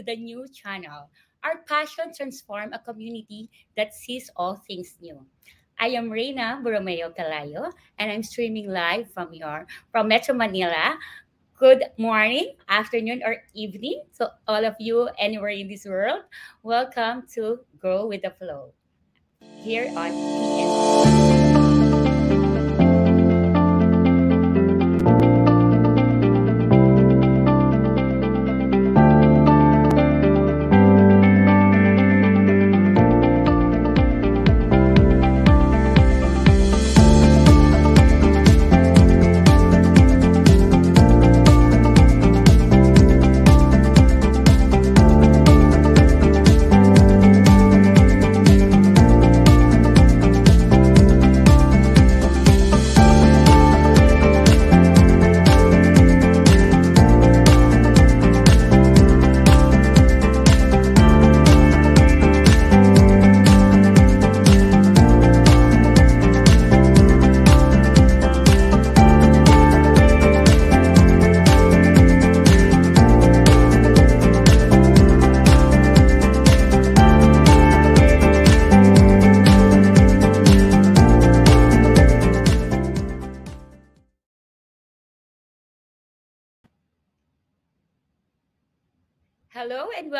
[0.00, 1.10] To the new channel.
[1.44, 5.20] Our passion transform a community that sees all things new.
[5.78, 10.96] I am Reina Borromeo Calayo and I'm streaming live from your from Metro Manila.
[11.60, 14.04] Good morning, afternoon, or evening.
[14.12, 16.24] So all of you anywhere in this world,
[16.62, 18.72] welcome to Grow with the Flow
[19.60, 21.39] here on TNC.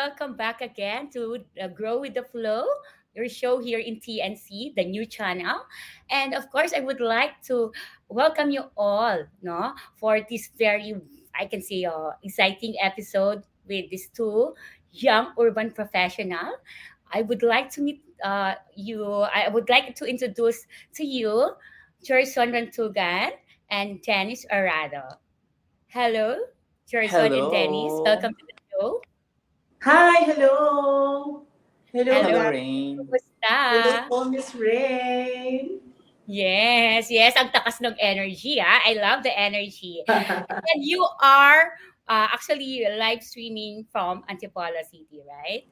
[0.01, 2.65] Welcome back again to uh, Grow with the Flow,
[3.13, 5.61] your show here in TNC, the new channel.
[6.09, 7.71] And of course, I would like to
[8.09, 10.95] welcome you all, no, for this very,
[11.39, 14.55] I can say, uh, exciting episode with these two
[14.91, 16.57] young urban professional.
[17.13, 19.05] I would like to meet uh, you.
[19.05, 21.53] I would like to introduce to you
[22.03, 23.37] Jerson Rantugan
[23.69, 25.21] and Dennis Arado.
[25.89, 26.37] Hello,
[26.89, 27.93] Jerson and Dennis.
[28.01, 29.01] Welcome to the show.
[29.81, 31.41] Hi, hello.
[31.89, 32.53] Hello, Hello.
[32.53, 33.01] Rain.
[33.01, 33.57] Kumusta?
[33.73, 35.81] Hello po, Miss Rain.
[36.29, 37.33] Yes, yes.
[37.33, 38.77] Ang takas ng energy, ah.
[38.85, 40.05] I love the energy.
[40.69, 41.73] And you are
[42.05, 45.65] uh, actually live streaming from Antipolo City, right?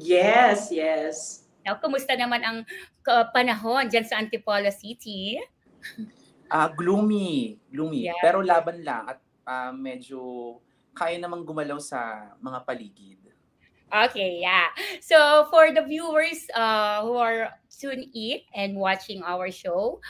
[0.00, 1.44] yes, yes.
[1.60, 2.64] Now, kumusta naman ang
[3.04, 5.44] ka- panahon dyan sa Antipolo City?
[6.48, 7.60] Ah, gloomy.
[7.68, 8.08] Gloomy.
[8.08, 8.16] Yeah.
[8.24, 10.56] Pero laban lang at ah, medyo
[10.94, 13.20] kaya namang gumalaw sa mga paligid.
[13.94, 14.74] Okay, yeah.
[14.98, 20.02] So for the viewers uh, who are tuned in and watching our show,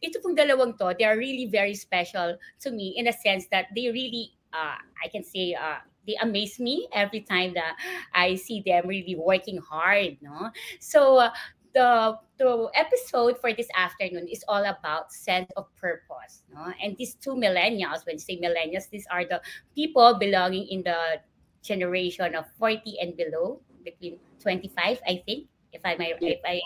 [0.00, 3.68] ito pong dalawang to, they are really very special to me in a sense that
[3.76, 7.74] they really, uh, I can say, uh, they amaze me every time that
[8.14, 10.54] I see them really working hard, no?
[10.78, 11.30] So uh,
[11.76, 16.72] the the episode for this afternoon is all about sense of purpose, no?
[16.82, 19.40] And these two millennials, when you say millennials, these are the
[19.74, 21.20] people belonging in the
[21.62, 25.48] generation of 40 and below, between 25, I think.
[25.72, 26.60] If I if I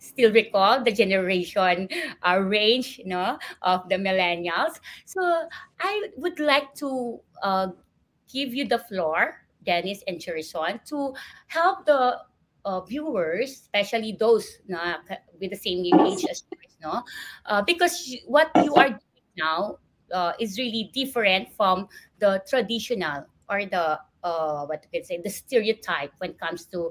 [0.00, 1.88] still recall the generation
[2.26, 4.82] uh, range, know, of the millennials.
[5.06, 5.22] So
[5.78, 7.68] I would like to uh,
[8.26, 11.14] give you the floor, Dennis and Cherison, to
[11.46, 12.18] help the
[12.66, 14.98] uh, viewers, especially those na,
[15.40, 17.02] with the same age as yours, no?
[17.46, 17.94] Uh, because
[18.26, 19.78] what you are doing now
[20.12, 25.30] uh, is really different from the traditional or the uh, what you can say the
[25.30, 26.90] stereotype when it comes to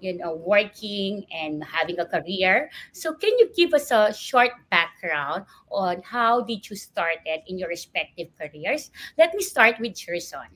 [0.00, 5.46] you know working and having a career so can you give us a short background
[5.70, 10.50] on how did you started in your respective careers let me start with Cherson.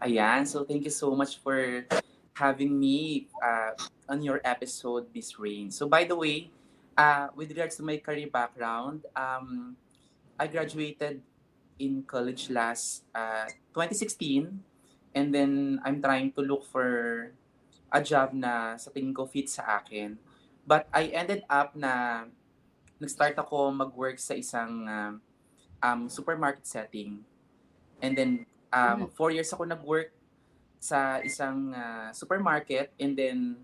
[0.00, 1.84] Ayan, so thank you so much for
[2.40, 3.76] having me uh,
[4.08, 5.70] on your episode, Miss Rain.
[5.70, 6.50] So by the way,
[6.96, 9.76] uh, with regards to my career background, um,
[10.38, 11.22] I graduated
[11.78, 14.60] in college last uh, 2016
[15.14, 17.32] and then I'm trying to look for
[17.92, 20.16] a job na sa tingin ko fit sa akin.
[20.66, 22.24] But I ended up na
[23.00, 25.12] nag-start ako mag-work sa isang uh,
[25.82, 27.24] um, supermarket setting.
[28.02, 28.30] And then,
[28.72, 29.12] um, Mhm.
[29.16, 30.12] four years ako nag-work
[30.80, 33.60] sa isang uh, supermarket and then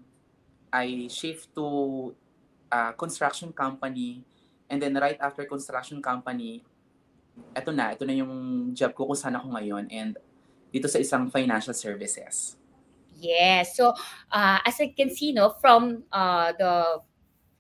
[0.69, 2.13] I shift to
[2.69, 4.21] uh, construction company
[4.69, 6.61] and then right after construction company
[7.57, 8.33] eto na, ito na yung
[8.77, 10.21] job ko kung saan ako ngayon and
[10.73, 12.57] dito sa isang financial services.
[13.17, 13.77] Yes.
[13.77, 13.97] So,
[14.29, 17.01] uh, as I can see, no, from uh, the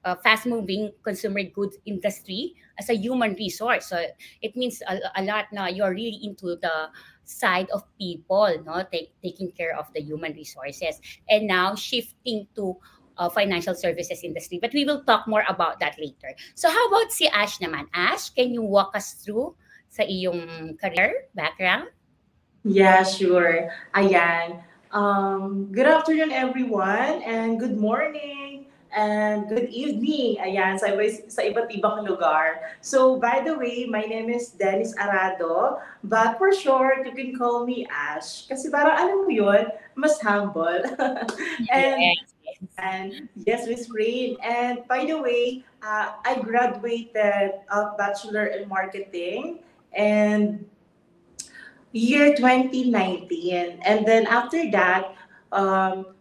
[0.04, 3.96] uh, fast-moving consumer goods industry as a human resource, so
[4.42, 5.48] it means a, a lot.
[5.52, 6.92] Now you're really into the
[7.26, 12.78] side of people, no, take, taking care of the human resources, and now shifting to
[13.18, 14.58] uh, financial services industry.
[14.62, 16.34] But we will talk more about that later.
[16.54, 17.90] So, how about si Ash naman?
[17.92, 19.54] Ash, can you walk us through
[19.90, 21.90] sa iyong career background?
[22.64, 23.70] Yeah, sure.
[23.94, 24.62] Ayan.
[24.90, 28.45] Um, good afternoon, everyone, and good morning
[28.92, 30.38] and good evening.
[30.38, 30.92] Ayan, sa,
[31.26, 32.74] sa iba't ibang lugar.
[32.80, 37.66] So, by the way, my name is Dennis Arado, but for short, you can call
[37.66, 38.46] me Ash.
[38.46, 40.84] Kasi parang alam mo yun, mas humble.
[41.74, 41.98] and
[42.56, 42.70] Yes.
[42.78, 44.36] And yes, Miss Rain.
[44.42, 49.60] And by the way, uh, I graduated of Bachelor in Marketing
[49.92, 50.64] and
[51.92, 53.80] year 2019.
[53.84, 55.14] And then after that,
[55.52, 56.15] um,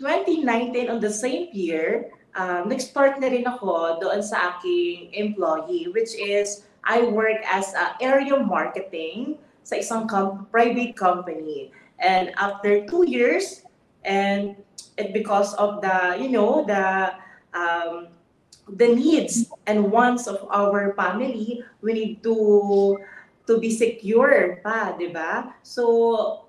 [0.00, 6.16] 2019 on the same year, um, nag-start na rin ako doon sa aking employee, which
[6.16, 11.68] is I work as a area marketing sa isang com- private company.
[12.00, 13.68] And after two years,
[14.08, 14.56] and
[14.96, 17.12] it because of the you know the
[17.52, 18.08] um,
[18.76, 22.96] the needs and wants of our family we need to
[23.46, 26.46] to be secure pa di ba so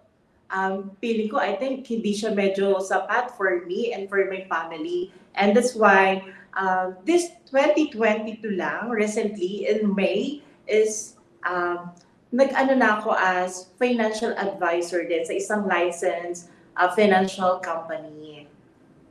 [0.51, 5.11] um feeling ko I think hindi siya medyo sapat for me and for my family
[5.35, 6.21] and that's why
[6.55, 11.15] uh, this 2022 lang recently in May is
[11.47, 11.91] um,
[12.31, 16.47] nag-ano na ako as financial advisor din sa isang license
[16.79, 18.47] a financial company.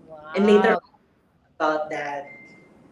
[0.08, 0.32] Wow.
[0.34, 0.76] And later
[1.56, 2.24] about that.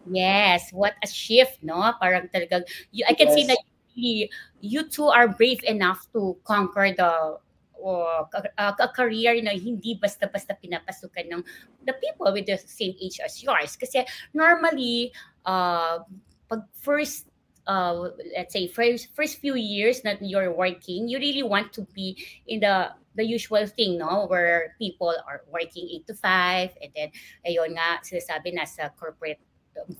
[0.09, 1.81] Yes, what a shift, no?
[2.01, 3.57] Parang talagang, you, I can see Yes.
[3.57, 3.61] that
[3.93, 4.29] you,
[4.61, 7.37] you two are brave enough to conquer the
[7.83, 8.25] uh,
[8.57, 11.41] a, career na hindi basta-basta pinapasukan ng
[11.85, 13.75] the people with the same age as yours.
[13.75, 15.11] Kasi normally,
[15.45, 16.03] uh,
[16.49, 17.29] pag first
[17.69, 22.17] uh, let's say first first few years that you're working, you really want to be
[22.47, 24.25] in the the usual thing, no?
[24.25, 27.09] Where people are working 8 to 5 and then
[27.43, 29.43] ayun nga sinasabi nasa corporate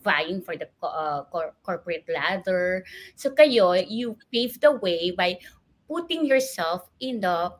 [0.03, 2.83] vying for the uh, cor- corporate ladder.
[3.15, 5.39] So kayo, you pave the way by
[5.87, 7.53] putting yourself in the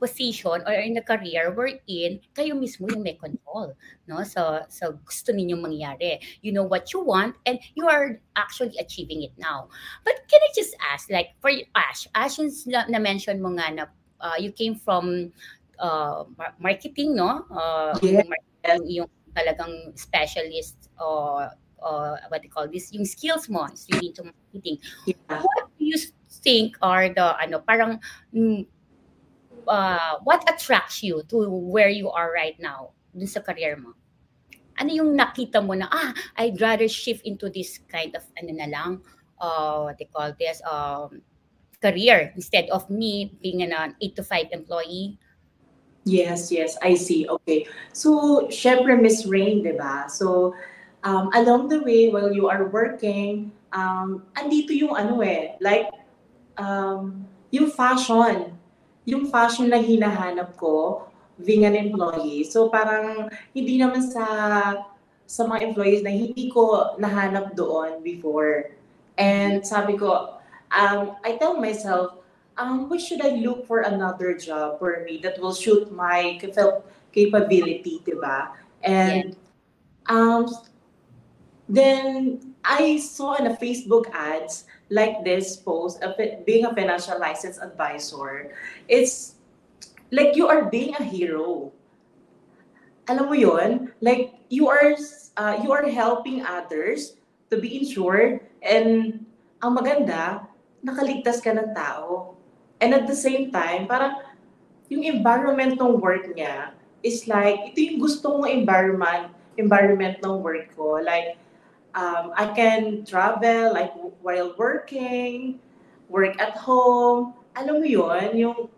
[0.00, 3.76] position or in the career wherein kayo mismo yung may control
[4.10, 4.24] no?
[4.26, 6.18] So so gusto ninyong mangyari.
[6.42, 9.70] You know what you want and you are actually achieving it now.
[10.02, 13.70] But can I just ask like for Ash Ash yung na, na mention mo nga
[13.70, 13.84] na
[14.18, 15.30] uh, you came from
[15.78, 17.46] uh, mar- marketing no?
[17.46, 21.46] Uh, yung marketing, yung talagang specialist or
[21.78, 24.82] uh, what they call this yung skills mo is really into marketing.
[25.06, 25.38] Yeah.
[25.46, 25.98] what do you
[26.42, 28.02] think are the ano parang
[28.34, 28.66] mm,
[29.70, 33.94] uh, what attracts you to where you are right now dun sa career mo?
[34.76, 38.66] Ano yung nakita mo na, ah, I'd rather shift into this kind of, ano na
[38.66, 38.90] lang,
[39.38, 41.22] uh, what they call this, um,
[41.80, 45.18] career instead of me being an, an 8 to 5 employee.
[46.04, 47.28] Yes, yes, I see.
[47.28, 47.68] Okay.
[47.92, 50.08] So, syempre, Miss Rain, di ba?
[50.08, 50.56] So,
[51.04, 55.92] um, along the way, while you are working, um, andito yung ano eh, like,
[56.56, 58.56] um, yung fashion.
[59.08, 61.06] Yung fashion na hinahanap ko,
[61.40, 62.44] being an employee.
[62.44, 64.24] So, parang, hindi naman sa
[65.30, 68.74] sa mga employees na hindi ko nahanap doon before.
[69.14, 70.42] And sabi ko,
[70.74, 72.18] um, I tell myself,
[72.58, 76.82] um, why should I look for another job for me that will suit my capa-
[77.14, 78.58] capability, diba?
[78.82, 79.38] And
[80.10, 80.50] um,
[81.70, 87.58] then I saw in a Facebook ads like this post it being a financial license
[87.58, 88.52] advisor.
[88.90, 89.38] It's
[90.10, 91.70] like you are being a hero.
[93.06, 93.94] Alam mo yon?
[94.02, 94.94] Like you are
[95.38, 97.16] uh, you are helping others
[97.50, 99.22] to be insured and
[99.60, 100.48] ang maganda,
[100.80, 102.34] nakaligtas ka ng tao.
[102.80, 104.24] And at the same time, parang
[104.88, 106.72] yung environment ng work niya
[107.04, 110.96] is like, ito yung gusto kong environment, environment ng work ko.
[111.04, 111.36] Like,
[111.94, 113.92] um, I can travel like
[114.22, 115.60] while working,
[116.08, 117.34] work at home.
[117.56, 118.68] Alam mo yun, yung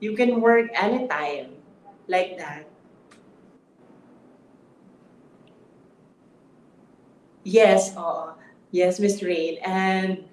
[0.00, 1.56] you can work anytime
[2.08, 2.64] like that.
[7.46, 8.36] Yes, oh
[8.76, 9.58] Yes, Miss Rain.
[9.64, 10.24] And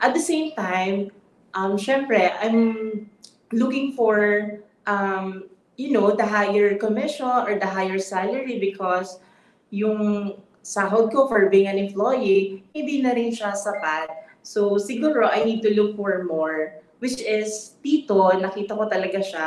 [0.00, 1.10] at the same time,
[1.54, 3.10] um, syempre, I'm
[3.52, 9.18] looking for, um, you know, the higher commission or the higher salary because
[9.70, 14.08] yung sahod ko for being an employee, hindi na rin siya sapat.
[14.40, 19.46] So, siguro, I need to look for more, which is, dito, nakita ko talaga siya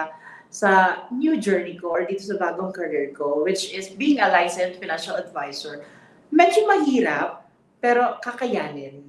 [0.54, 0.70] sa
[1.10, 5.18] new journey ko or dito sa bagong career ko, which is being a licensed financial
[5.18, 5.82] advisor.
[6.30, 7.50] Medyo mahirap,
[7.82, 9.02] pero kakayanin.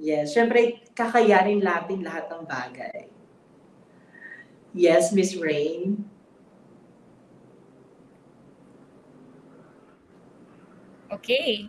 [0.00, 3.08] Yes, syempre, kakayanin natin lahat ng bagay.
[4.72, 6.04] Yes, Miss Rain.
[11.12, 11.68] Okay.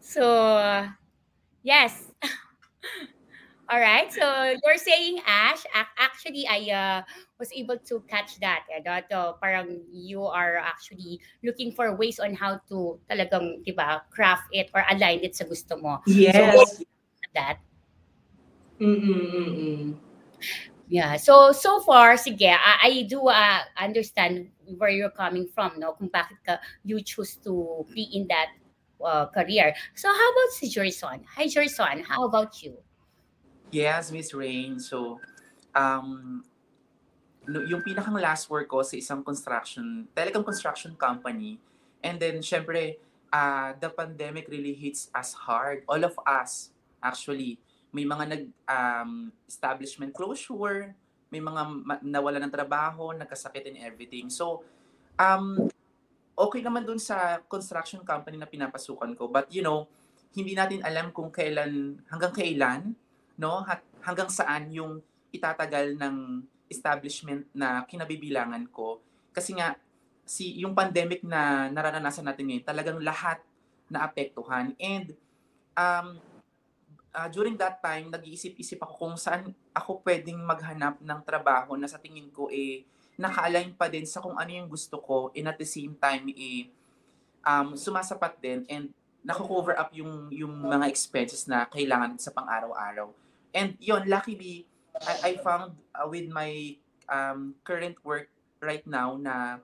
[0.00, 0.88] So,
[1.62, 2.10] yes.
[3.70, 4.10] All right.
[4.12, 4.26] So
[4.66, 7.02] you're saying Ash, ac- actually I uh,
[7.38, 8.66] was able to catch that.
[8.66, 14.02] Eh, uh, parang you are actually looking for ways on how to talagang, 'di ba,
[14.10, 16.02] craft it or align it sa gusto mo.
[16.10, 16.82] Yes.
[17.30, 17.62] That.
[18.82, 19.94] Mm-mm-mm.
[20.90, 21.14] Yeah.
[21.22, 25.94] So so far sige, I, I do uh, understand where you're coming from, no?
[25.94, 28.58] Kung bakit ka you choose to be in that
[28.98, 29.70] uh, career.
[29.94, 31.22] So how about si Jerson?
[31.38, 32.74] Hi Jerson, how about you?
[33.70, 34.82] Yes, Miss Rain.
[34.82, 35.22] So,
[35.78, 36.42] um,
[37.46, 41.62] yung pinakang last work ko sa isang construction, telecom construction company.
[42.02, 42.98] And then, syempre,
[43.30, 45.86] uh, the pandemic really hits us hard.
[45.86, 47.62] All of us, actually.
[47.90, 49.12] May mga nag um,
[49.46, 50.94] establishment closure,
[51.30, 51.62] may mga
[52.02, 54.26] nawala ng trabaho, nagkasakit and everything.
[54.30, 54.66] So,
[55.14, 55.70] um,
[56.34, 59.30] okay naman dun sa construction company na pinapasukan ko.
[59.30, 59.86] But, you know,
[60.34, 62.94] hindi natin alam kung kailan, hanggang kailan,
[63.38, 63.62] no?
[64.02, 69.02] Hanggang saan yung itatagal ng establishment na kinabibilangan ko.
[69.34, 69.74] Kasi nga,
[70.26, 73.42] si yung pandemic na nararanasan natin ngayon, talagang lahat
[73.90, 74.74] na apektuhan.
[74.78, 75.14] And
[75.74, 76.22] um,
[77.14, 81.98] uh, during that time, nag-iisip-isip ako kung saan ako pwedeng maghanap ng trabaho na sa
[81.98, 82.86] tingin ko eh
[83.20, 86.72] naka-align pa din sa kung ano yung gusto ko and at the same time eh
[87.44, 88.88] um, sumasapat din and
[89.20, 93.12] nako-cover up yung yung mga expenses na kailangan sa pang-araw-araw.
[93.52, 94.64] And yon luckily
[95.04, 98.32] I, I found uh, with my um, current work
[98.64, 99.60] right now na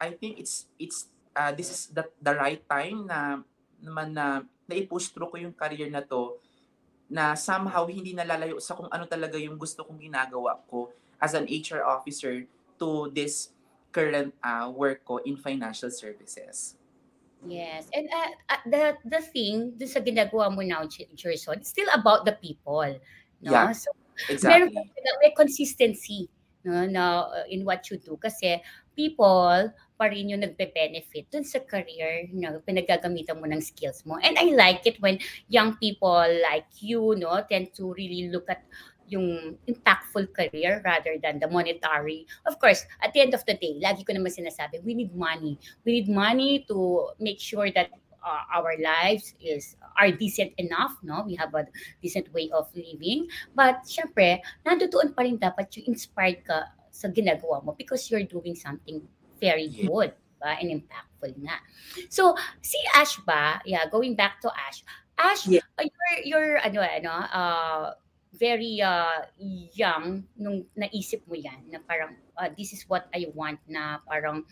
[0.00, 3.44] I think it's it's uh, this is the, the right time na
[3.84, 6.40] naman na na-push through ko yung career na to
[7.06, 10.90] na somehow hindi nalalayo sa kung ano talaga yung gusto kong ginagawa ko
[11.22, 12.44] as an HR officer
[12.76, 13.54] to this
[13.94, 16.76] current uh, work ko in financial services.
[17.46, 17.86] Yes.
[17.94, 22.26] And uh, uh, the the thing dun sa ginagawa mo now, Jerson, it's still about
[22.26, 22.84] the people.
[23.40, 23.50] No?
[23.52, 23.72] Yeah.
[23.72, 23.94] So,
[24.42, 24.74] meron Exactly.
[24.74, 26.28] ka may consistency
[26.66, 28.18] no, na, uh, in what you do.
[28.18, 28.58] Kasi
[28.98, 34.20] people pa rin yung nagbe-benefit dun sa career na pinagagamitan mo ng skills mo.
[34.20, 38.62] And I like it when young people like you no tend to really look at
[39.06, 42.26] yung impactful career rather than the monetary.
[42.44, 45.58] Of course, at the end of the day, lagi ko naman sinasabi, we need money.
[45.86, 47.94] We need money to make sure that
[48.26, 51.22] uh, our lives is are decent enough, no?
[51.22, 51.70] We have a
[52.02, 53.30] decent way of living.
[53.54, 58.56] But syempre, nandoon pa rin dapat yung inspired ka sa ginagawa mo because you're doing
[58.56, 59.04] something
[59.40, 60.56] very good ba?
[60.60, 61.56] and impactful nga.
[62.08, 64.84] So, si Ash ba, yeah, going back to Ash,
[65.16, 65.64] Ash, Yeah.
[65.80, 67.84] uh, you're, you're ano, ano, uh,
[68.36, 69.24] very uh,
[69.72, 74.44] young nung naisip mo yan na parang uh, this is what I want na parang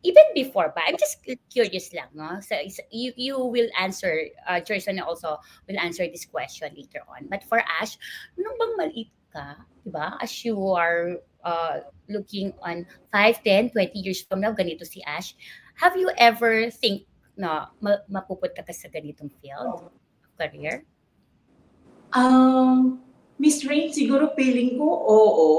[0.00, 1.20] even before pa I'm just
[1.52, 2.40] curious lang no?
[2.40, 2.56] So
[2.88, 5.36] you you will answer uh, Jerson also
[5.68, 7.28] will answer this question later on.
[7.28, 8.00] But for Ash
[8.40, 13.98] nung bang maliit ka di ba as you are uh, looking on 5 10 20
[13.98, 15.34] years from now ganito si Ash
[15.78, 17.04] have you ever think
[17.36, 19.92] na ma- mapupunta ka sa ganitong field
[20.40, 20.86] career
[22.16, 23.02] Um,
[23.36, 25.50] Miss Rain, siguro feeling ko oo.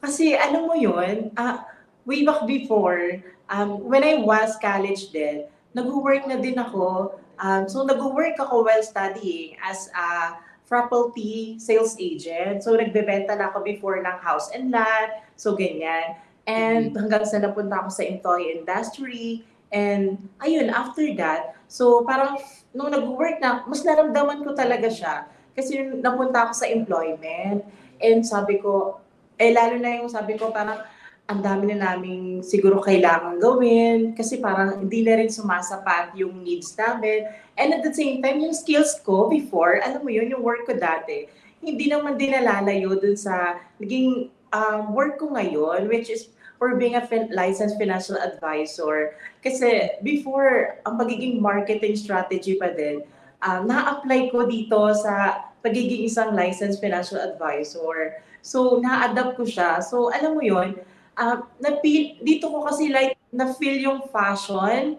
[0.00, 1.68] Kasi alam mo yun, ah,
[2.08, 3.20] way back before,
[3.52, 5.44] um, when I was college din,
[5.76, 7.20] nag-work na din ako.
[7.36, 10.40] Um, so nag-work ako while studying as a
[10.70, 12.62] property sales agent.
[12.62, 15.26] So nagbebenta na ako before ng house and lot.
[15.34, 16.14] So ganyan.
[16.46, 19.42] And hanggang sa napunta ako sa employee industry.
[19.74, 22.38] And ayun, after that, so parang
[22.74, 25.26] nung nag-work na, mas naramdaman ko talaga siya.
[25.54, 27.66] Kasi napunta ako sa employment,
[27.98, 28.98] and sabi ko,
[29.38, 30.82] eh lalo na yung sabi ko, parang
[31.30, 36.74] ang dami na naming siguro kailangan gawin kasi parang hindi na rin sumasapat yung needs
[36.74, 37.30] namin.
[37.54, 40.74] And at the same time, yung skills ko before, alam mo yun, yung work ko
[40.74, 41.30] dati,
[41.62, 46.98] hindi naman din nalalayo dun sa naging um, work ko ngayon, which is for being
[46.98, 49.14] a fin- licensed financial advisor.
[49.38, 53.06] Kasi before, ang pagiging marketing strategy pa din,
[53.38, 58.18] um, na-apply ko dito sa pagiging isang licensed financial advisor.
[58.42, 59.78] So, na-adapt ko siya.
[59.78, 60.74] So, alam mo yon
[61.18, 64.98] um, na-feel, dito ko kasi like, na-feel yung fashion,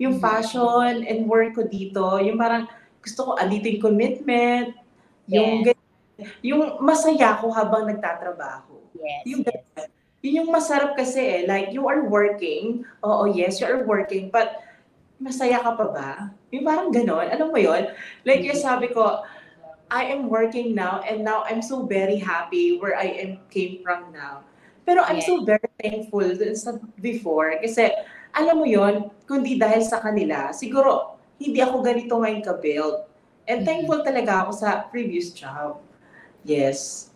[0.00, 0.22] yung Mhm.
[0.22, 2.20] fashion and work ko dito.
[2.20, 2.64] Yung parang,
[3.00, 4.76] gusto ko, yung commitment,
[5.28, 5.76] yung, Yes.
[6.44, 8.76] yung masaya ko habang nagtatrabaho.
[8.96, 9.88] Yes, Yung yes.
[10.20, 11.40] yun yung masarap kasi eh.
[11.48, 12.84] Like, you are working.
[13.00, 14.28] Oo, yes, you are working.
[14.28, 14.52] But,
[15.16, 16.10] masaya ka pa ba?
[16.52, 17.24] Yung parang ganon.
[17.28, 17.88] Alam mo yun?
[18.28, 19.24] Like, yung sabi ko,
[19.88, 24.12] I am working now and now I'm so very happy where I am came from
[24.12, 24.46] now.
[24.90, 27.62] Pero I'm so very thankful dun sa before.
[27.62, 27.94] Kasi,
[28.34, 33.06] alam mo yon kundi dahil sa kanila, siguro, hindi ako ganito ngayon ka-build.
[33.46, 35.78] And thankful talaga ako sa previous job.
[36.42, 37.10] Yes.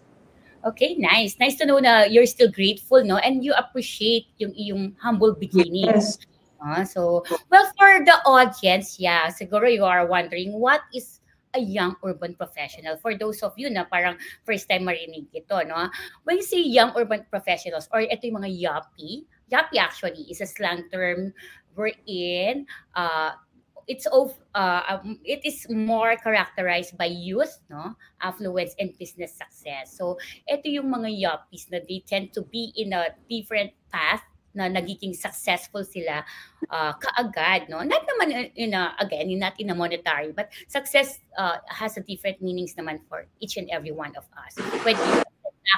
[0.63, 1.35] Okay, nice.
[1.43, 3.19] Nice to know na you're still grateful, no?
[3.19, 5.91] And you appreciate yung iyong humble beginning.
[5.91, 6.23] Yes.
[6.63, 11.14] Ah, so, well, for the audience, yeah, siguro you are wondering what is
[11.55, 12.99] a young urban professional?
[12.99, 15.89] For those of you na parang first time marinig ito, no?
[16.27, 20.49] When you say young urban professionals or ito yung mga yappy, yappy actually is a
[20.51, 21.33] slang term
[21.75, 23.39] wherein uh,
[23.87, 27.95] it's of uh, um, it is more characterized by youth, no?
[28.23, 29.97] Affluence and business success.
[29.97, 30.19] So,
[30.49, 35.15] ito yung mga yuppies na they tend to be in a different path na nagiging
[35.15, 36.23] successful sila
[36.71, 37.83] uh, kaagad, no?
[37.83, 42.41] Not naman in a, again, not in a monetary, but success uh, has a different
[42.41, 44.55] meanings naman for each and every one of us.
[44.87, 45.03] Pwede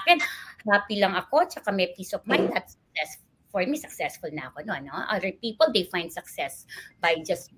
[0.03, 0.21] akin,
[0.69, 3.25] happy lang ako, tsaka may peace of mind, that's success.
[3.49, 4.77] For me, successful na ako, no?
[4.85, 4.93] no?
[5.09, 6.69] Other people, they find success
[7.01, 7.57] by just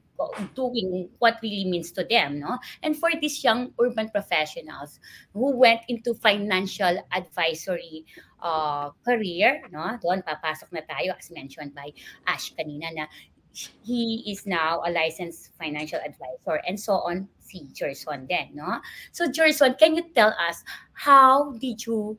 [0.55, 2.59] doing what really means to them, no?
[2.83, 5.01] And for these young urban professionals
[5.33, 8.05] who went into financial advisory
[8.43, 9.99] uh, career, no?
[10.03, 11.95] Doon papasok na tayo as mentioned by
[12.27, 13.05] Ash kanina na
[13.83, 18.81] he is now a licensed financial advisor and so on si Gerson then, no?
[19.11, 22.19] So Gerson, can you tell us how did you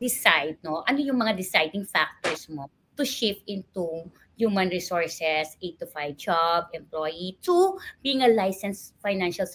[0.00, 0.84] decide, no?
[0.88, 6.70] Ano yung mga deciding factors mo to shift into human resources, 8 to 5 job,
[6.72, 9.46] employee, to being a licensed financial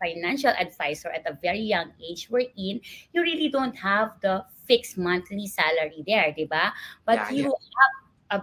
[0.00, 2.80] financial advisor at a very young age wherein
[3.12, 6.72] you really don't have the fixed monthly salary there, di ba?
[7.04, 7.94] But Yeah, you have
[8.32, 8.38] a,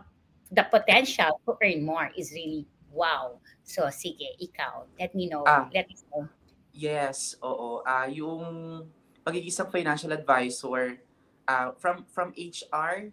[0.54, 3.42] the potential to earn more is really wow.
[3.66, 5.42] So sige, ikaw, let me know.
[5.50, 5.66] Ah.
[5.74, 6.30] let me know.
[6.74, 7.82] Yes, oo.
[7.86, 8.86] Ah, yung
[9.26, 11.02] pagiging financial advisor
[11.50, 13.10] ah, from from HR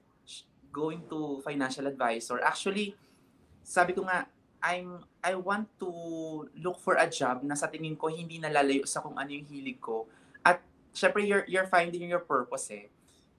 [0.72, 2.40] going to financial advisor.
[2.42, 2.94] Actually,
[3.62, 4.26] sabi ko nga
[4.60, 5.90] I'm I want to
[6.56, 9.80] look for a job na sa tingin ko hindi nalalayo sa kung ano yung hilig
[9.80, 10.04] ko.
[10.44, 10.60] At
[10.92, 12.88] syempre you're you're finding your purpose eh.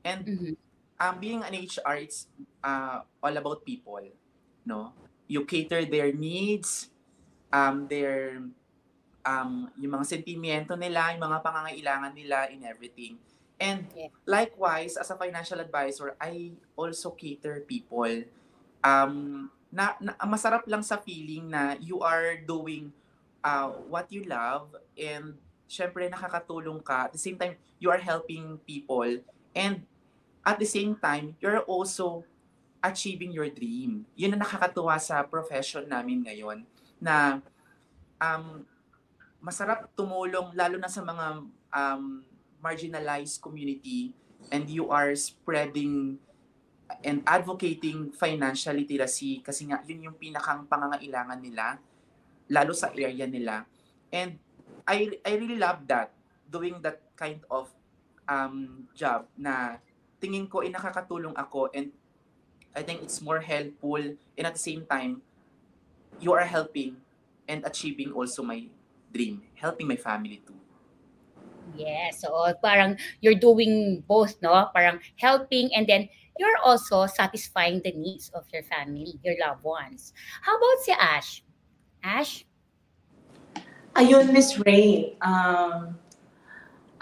[0.02, 0.54] And Mhm.
[0.98, 2.26] um, being an HR, it's
[2.64, 4.02] uh, all about people,
[4.66, 4.94] no?
[5.28, 6.90] You cater their needs,
[7.54, 8.42] um, their,
[9.26, 13.18] um, yung mga sentimiento nila, yung mga pangangailangan nila in everything.
[13.62, 14.10] And Yeah.
[14.26, 18.26] likewise, as a financial advisor, I also cater people.
[18.82, 22.90] Um, na, na masarap lang sa feeling na you are doing
[23.46, 25.38] uh, what you love and
[25.70, 27.08] syempre nakakatulong ka.
[27.08, 29.22] At the same time, you are helping people
[29.54, 29.86] and
[30.42, 32.26] at the same time, you're also
[32.82, 34.10] achieving your dream.
[34.18, 36.66] Yun ang nakakatuwa sa profession namin ngayon
[36.98, 37.40] na
[38.18, 38.66] um,
[39.38, 41.26] masarap tumulong lalo na sa mga
[41.70, 42.26] um,
[42.62, 44.14] marginalized community
[44.54, 46.18] and you are spreading
[47.04, 51.82] and advocating financial literacy kasi nga yun yung pinakang pangangailangan nila
[52.52, 53.64] lalo sa area nila.
[54.12, 54.38] And
[54.84, 56.12] I I really love that
[56.52, 57.72] doing that kind of
[58.28, 59.80] um, job na
[60.20, 61.96] tingin ko ay nakakatulong ako and
[62.76, 65.24] I think it's more helpful and at the same time
[66.20, 67.00] you are helping
[67.50, 68.68] and achieving also my
[69.12, 70.61] dream, helping my family too.
[71.76, 72.32] Yes, so
[72.62, 74.70] parang you're doing both, no?
[74.74, 80.14] Parang helping and then you're also satisfying the needs of your family, your loved ones.
[80.42, 81.44] How about si Ash?
[82.04, 82.46] Ash?
[83.94, 85.20] Ayun, Miss Ray.
[85.20, 86.00] Um,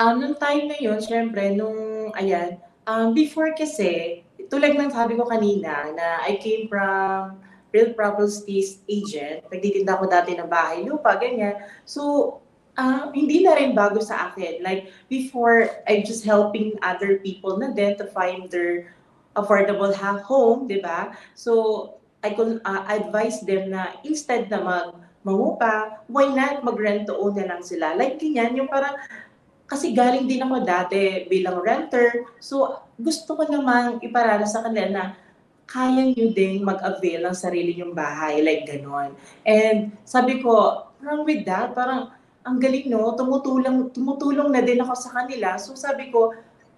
[0.02, 2.58] um, nung time na yun, syempre, nung, ayan,
[2.90, 7.38] um, before kasi, tulad ng sabi ko kanina, na I came from
[7.70, 9.46] real properties agent.
[9.54, 11.62] Nagtitinda ko dati ng bahay, lupa, ganyan.
[11.86, 12.42] So,
[12.80, 14.64] ah, hindi na rin bago sa akin.
[14.64, 18.96] Like, before, I'm just helping other people na din to find their
[19.36, 19.92] affordable
[20.24, 21.12] home, di ba?
[21.36, 24.88] So, I could uh, advise them na instead na mag
[25.24, 27.96] mangupa, why not mag-rent to own na lang sila?
[27.96, 28.96] Like ganyan, yung parang
[29.70, 32.26] kasi galing din ako dati bilang renter.
[32.42, 35.04] So, gusto ko namang iparala sa kanila na
[35.70, 39.14] kaya nyo ding mag-avail ng sarili nyong bahay, like ganon.
[39.46, 42.10] And sabi ko, parang with that, parang
[42.44, 45.60] ang galing no, tumutulong, tumutulong na din ako sa kanila.
[45.60, 46.32] So sabi ko,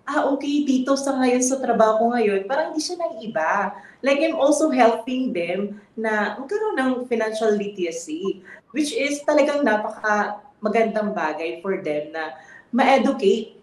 [0.10, 3.76] ah okay, dito sa ngayon sa trabaho ko ngayon, parang hindi siya nang iba.
[4.02, 8.42] Like I'm also helping them na magkaroon ng financial literacy,
[8.74, 12.38] which is talagang napaka magandang bagay for them na
[12.74, 13.58] ma-educate.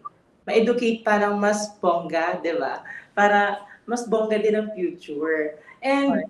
[0.47, 2.83] Ma-educate parang mas bongga, di ba?
[3.13, 5.59] Para mas bongga din ang future.
[5.85, 6.27] And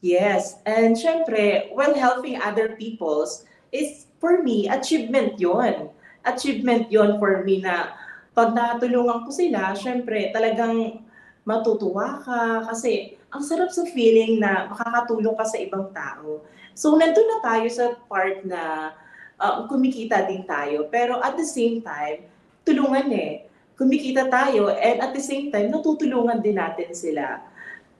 [0.00, 5.90] yes, and syempre, while helping other people's, is for me, achievement yon
[6.22, 7.90] Achievement yon for me na
[8.30, 11.02] pag natulungan ko sila, syempre, talagang
[11.42, 16.46] matutuwa ka kasi ang sarap sa feeling na makakatulong ka sa ibang tao.
[16.78, 18.94] So, nandun na tayo sa part na
[19.42, 20.86] uh, kumikita din tayo.
[20.86, 22.22] Pero at the same time,
[22.62, 27.42] tulungan eh kumikita tayo and at the same time, natutulungan din natin sila.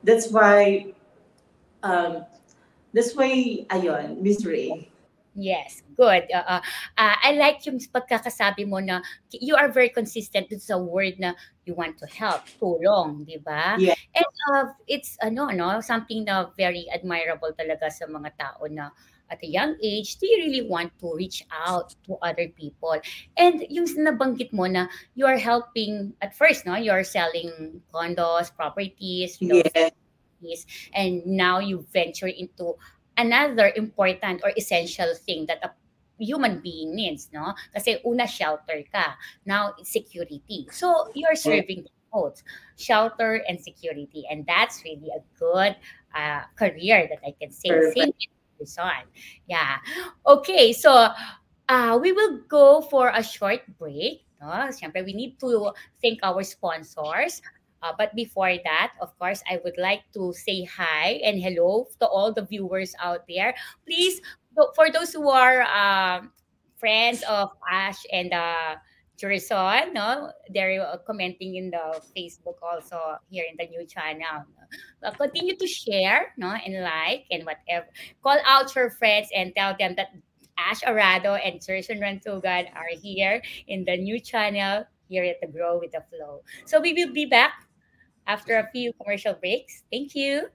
[0.07, 0.95] That's why,
[1.83, 2.23] um,
[2.95, 4.92] that's why, ayun, Miss Ray.
[5.35, 6.29] Yes, good.
[6.29, 6.63] Uh, uh,
[7.01, 9.01] uh, I like yung pagkakasabi mo na
[9.33, 11.33] you are very consistent dun sa word na
[11.65, 13.81] you want to help, tulong, di ba?
[13.81, 13.97] Yeah.
[14.13, 18.93] And uh, it's ano, no, something na very admirable talaga sa mga tao na
[19.33, 23.01] at a young age, do you really want to reach out to other people?
[23.41, 29.41] And yung nabanggit mo na you are helping, at first, no, you're selling condos, properties,
[29.41, 30.67] yes.
[30.93, 32.77] and now you venture into
[33.17, 35.71] another important or essential thing that a
[36.19, 37.55] human being needs, no?
[37.75, 39.17] Kasi una, shelter ka.
[39.47, 40.69] Now, security.
[40.71, 42.43] So, you're serving both
[42.77, 44.25] shelter and security.
[44.31, 45.75] And that's really a good
[46.15, 47.71] uh, career that I can say.
[47.97, 48.13] Same
[48.61, 49.09] Luzon.
[49.49, 49.79] Yeah.
[50.27, 51.09] Okay, so
[51.69, 54.25] uh, we will go for a short break.
[54.41, 54.49] No?
[54.71, 55.73] Siyempre, we need to
[56.03, 57.43] thank our sponsors.
[57.83, 62.07] Uh, but before that, of course, I would like to say hi and hello to
[62.07, 63.55] all the viewers out there.
[63.87, 64.21] Please,
[64.75, 66.23] for those who are uh,
[66.79, 68.77] friends of Ash and uh,
[69.23, 70.33] Jerison, no?
[70.51, 74.47] They're uh, commenting in the Facebook also here in the new channel.
[75.03, 77.87] Uh, continue to share, no, and like and whatever.
[78.23, 80.11] Call out your friends and tell them that
[80.59, 85.79] Ash Arado and Jerison Rantugan are here in the new channel here at the Grow
[85.79, 86.43] with the Flow.
[86.67, 87.53] So we will be back
[88.27, 89.85] after a few commercial breaks.
[89.91, 90.49] Thank you.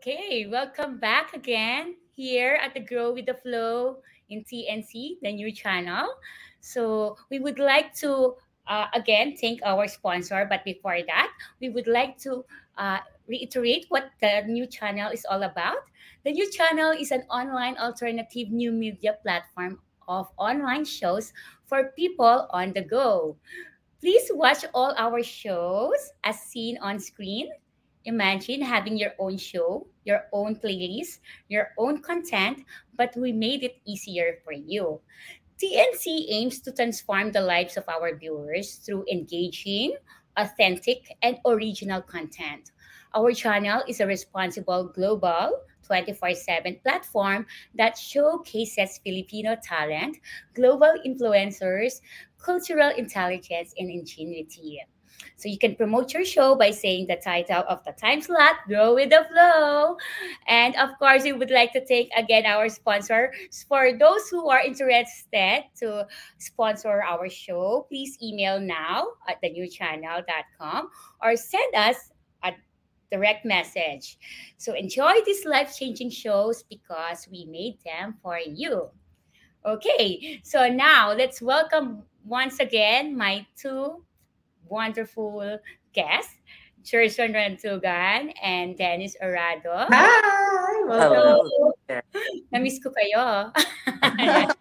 [0.00, 4.00] Okay, welcome back again here at the Grow with the Flow
[4.32, 6.16] in TNC, the new channel.
[6.64, 8.32] So we would like to
[8.64, 11.28] uh, again thank our sponsor, but before that,
[11.60, 12.48] we would like to
[12.80, 15.84] uh, reiterate what the new channel is all about.
[16.24, 21.34] The new channel is an online alternative new media platform of online shows
[21.68, 23.36] for people on the go.
[24.00, 27.52] Please watch all our shows as seen on screen
[28.04, 32.64] Imagine having your own show, your own playlist, your own content,
[32.96, 35.00] but we made it easier for you.
[35.60, 39.96] TNC aims to transform the lives of our viewers through engaging,
[40.38, 42.72] authentic, and original content.
[43.14, 50.16] Our channel is a responsible global 24 7 platform that showcases Filipino talent,
[50.54, 52.00] global influencers,
[52.38, 54.80] cultural intelligence, and ingenuity.
[55.36, 58.94] So you can promote your show by saying the title of the time slot, Go
[58.94, 59.96] with the Flow.
[60.46, 63.32] And of course, we would like to thank again our sponsor.
[63.68, 66.06] For those who are interested to
[66.38, 70.90] sponsor our show, please email now at thenewchannel.com
[71.22, 72.12] or send us
[72.44, 72.52] a
[73.10, 74.18] direct message.
[74.58, 78.90] So enjoy these life-changing shows because we made them for you.
[79.64, 84.02] Okay, so now let's welcome once again my two
[84.70, 85.58] wonderful
[85.92, 86.38] guests,
[86.88, 89.90] Gerson Rantugan and Dennis Orado.
[89.90, 90.40] Hi!
[90.88, 91.44] Hello.
[91.44, 92.02] Welcome.
[92.52, 93.50] Na-miss ko kayo.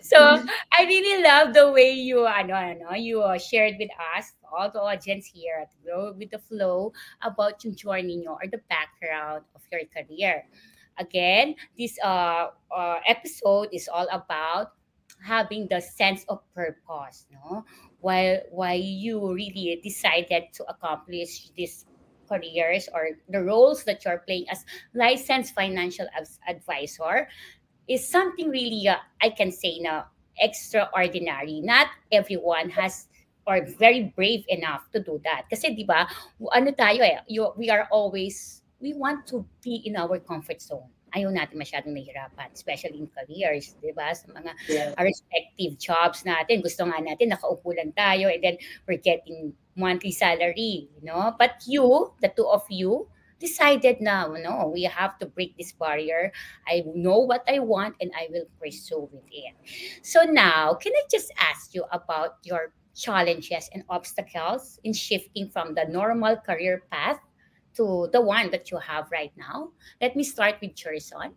[0.00, 0.40] So,
[0.72, 4.80] I really love the way you ano ano you uh, shared with us all the
[4.80, 9.60] audience here at Grow with the Flow about yung journey nyo or the background of
[9.68, 10.48] your career.
[10.96, 14.72] Again, this uh, uh, episode is all about
[15.20, 17.64] having the sense of purpose, no?
[18.04, 21.88] Why why you really decided to accomplish these
[22.28, 26.04] careers or the roles that you're playing as licensed financial
[26.44, 27.28] advisor
[27.88, 30.04] is something really uh, I can say na
[30.36, 31.64] extraordinary.
[31.64, 33.08] Not everyone has
[33.46, 35.48] or very brave enough to do that.
[35.52, 36.08] Kasi 'di ba,
[36.52, 40.93] ano tayo eh, you, we are always we want to be in our comfort zone.
[41.14, 44.10] Ayaw natin masyadong nahihirapan, especially in careers, 'di ba?
[44.10, 44.90] Sa mga Yes.
[44.98, 46.60] our respective jobs natin.
[46.60, 51.34] Gusto nga natin nakaupo lang tayo and then we're getting monthly salary, you know?
[51.38, 53.06] But you, the two of you,
[53.42, 56.32] decided na, no, we have to break this barrier.
[56.66, 59.54] I know what I want and I will pursue with it.
[60.02, 65.74] So now, can I just ask you about your challenges and obstacles in shifting from
[65.74, 67.18] the normal career path
[67.74, 69.74] to the one that you have right now?
[70.00, 71.34] Let me start with Cherson.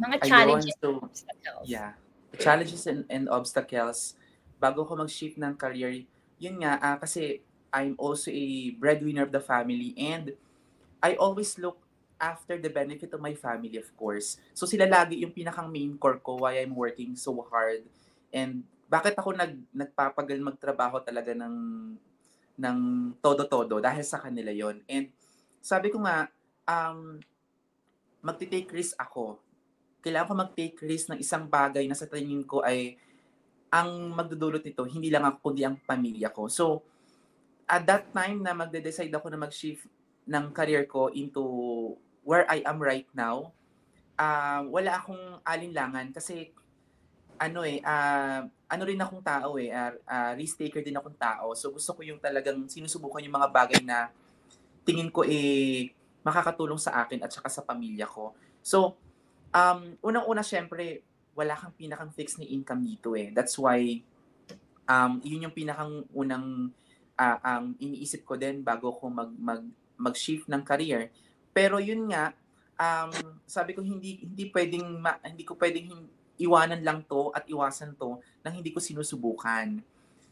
[0.00, 1.64] Mga Ayun, challenges so, and obstacles.
[1.68, 1.90] yeah.
[2.38, 4.14] Challenges and, and obstacles.
[4.60, 6.06] Bago ko mag-shift ng career,
[6.40, 10.34] yun nga, ah, kasi I'm also a breadwinner of the family and
[11.00, 11.78] I always look
[12.20, 14.36] after the benefit of my family, of course.
[14.52, 17.86] So sila lagi yung pinakang main core ko why I'm working so hard.
[18.28, 21.54] And bakit ako nag, nagpapagal magtrabaho talaga ng
[22.60, 22.78] ng
[23.24, 25.08] todo-todo dahil sa kanila yon And
[25.64, 26.28] sabi ko nga,
[26.68, 27.16] um,
[28.20, 29.40] magti-take risk ako.
[30.04, 33.00] Kailangan ko mag-take risk ng isang bagay na sa tingin ko ay
[33.72, 36.50] ang magdudulot nito, hindi lang ako, kundi ang pamilya ko.
[36.50, 36.84] So,
[37.70, 39.86] at that time na magde-decide ako na mag-shift
[40.26, 41.42] ng career ko into
[42.26, 43.54] where I am right now,
[44.18, 46.52] ah, wala akong alinlangan kasi
[47.40, 51.50] ano eh, ah, ano rin akong tao eh, ah, ah, risk taker din akong tao.
[51.58, 54.14] So gusto ko yung talagang sinusubukan yung mga bagay na
[54.86, 55.90] tingin ko eh
[56.22, 58.30] makakatulong sa akin at saka sa pamilya ko.
[58.62, 58.94] So,
[59.50, 61.02] um, unang-una syempre,
[61.34, 63.32] wala kang pinakang fixed ni income dito eh.
[63.34, 64.04] That's why
[64.86, 66.70] um, yun yung pinakang unang
[67.18, 69.66] ah, ang iniisip ko din bago ko mag, mag,
[69.98, 71.12] mag-shift ng career.
[71.50, 72.32] Pero yun nga,
[72.80, 73.10] um,
[73.44, 77.92] sabi ko hindi hindi pwedeng ma- hindi ko pwedeng hin- iwanan lang to at iwasan
[78.00, 79.84] to nang hindi ko sinusubukan.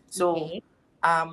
[0.09, 0.65] So, Okay.
[1.05, 1.33] um,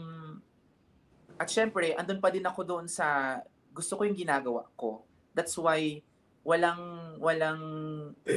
[1.40, 3.40] at syempre, andun pa din ako doon sa
[3.72, 5.04] gusto ko yung ginagawa ko.
[5.32, 6.04] That's why
[6.46, 7.64] walang walang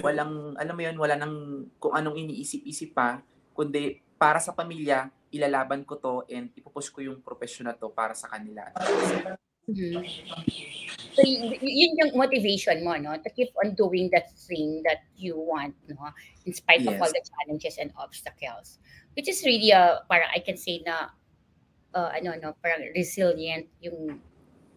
[0.01, 3.21] walang alam mo yun, wala nang kung anong iniisip-isip pa,
[3.53, 8.17] kundi para sa pamilya, ilalaban ko to and ipupush ko yung profession na to para
[8.17, 8.67] sa kanila.
[9.69, 10.01] Mhm.
[11.19, 13.11] So, yun yung motivation mo, no?
[13.19, 16.15] To keep on doing that thing that you want, no?
[16.47, 17.03] In spite of Yes.
[17.03, 18.79] all the challenges and obstacles.
[19.19, 21.11] Which is really, uh, parang I can say na,
[21.91, 24.23] uh, ano, no, parang resilient yung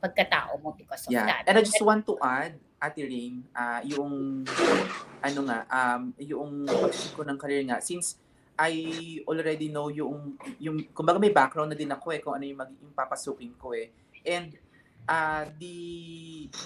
[0.01, 1.29] pagkatao mo because of Yeah.
[1.29, 1.45] that.
[1.45, 4.41] And I just want to add, Ate Rain, ah, yung,
[5.21, 8.17] ano nga, um, yung pag ko ng career nga, since
[8.57, 12.57] I already know yung, yung, kumbaga may background na din ako eh, kung ano yung
[12.57, 13.93] magiging papasukin ko eh.
[14.25, 14.57] And
[15.07, 15.77] uh, the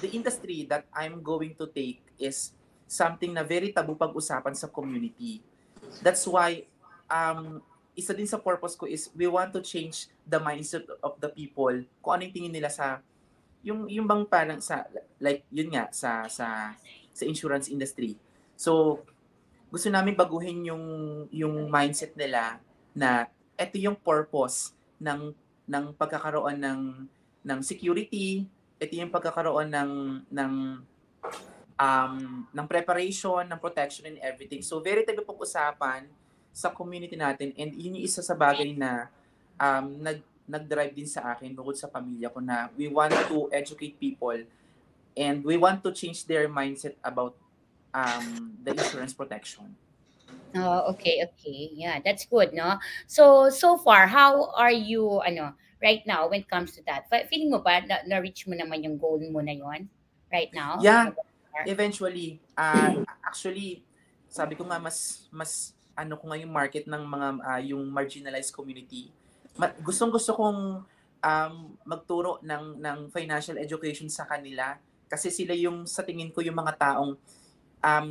[0.01, 5.41] the industry that I'm going to take is something na very taboo pag-usapan sa community.
[6.01, 6.65] That's why
[7.09, 7.61] um
[7.95, 11.71] isa din sa purpose ko is we want to change the mindset of the people
[12.03, 12.99] kung ano yung tingin nila sa
[13.65, 14.85] yung yung bang parang sa
[15.17, 16.75] like yun nga sa sa
[17.15, 18.19] sa insurance industry.
[18.59, 19.01] So
[19.71, 20.85] gusto namin baguhin yung
[21.31, 22.59] yung mindset nila
[22.93, 25.33] na ito yung purpose ng
[25.65, 26.79] ng pagkakaroon ng
[27.45, 28.49] ng security,
[28.81, 29.91] ito yung pagkakaroon ng
[30.33, 30.53] ng
[31.77, 32.15] um
[32.49, 34.65] ng preparation, ng protection and everything.
[34.65, 36.09] So very tayo pag-usapan
[36.49, 39.11] sa community natin and yun yung isa sa bagay na
[39.61, 43.97] um nag nag-drive din sa akin bukod sa pamilya ko na we want to educate
[43.97, 44.37] people
[45.17, 47.33] and we want to change their mindset about
[47.93, 49.69] um the insurance protection.
[50.55, 51.75] Oh, okay, okay.
[51.75, 52.79] Yeah, that's good, no?
[53.11, 55.51] So, so far, how are you, ano,
[55.85, 57.05] right now when it comes to that?
[57.13, 59.85] Fe- Feeling mo ba na, na-reach mo naman yung goal mo na yon
[60.33, 60.81] right now?
[60.81, 61.13] Yeah.
[61.69, 63.85] Eventually, uh, actually,
[64.25, 68.51] sabi ko nga mas mas ano ko nga yung market ng mga ah, yung marginalized
[68.51, 69.13] community.
[69.55, 70.83] Ma- gustong gusto kong
[71.23, 71.53] um,
[71.87, 74.75] magturo ng ng financial education sa kanila
[75.07, 77.15] kasi sila yung sa tingin ko yung mga taong
[77.79, 78.09] um,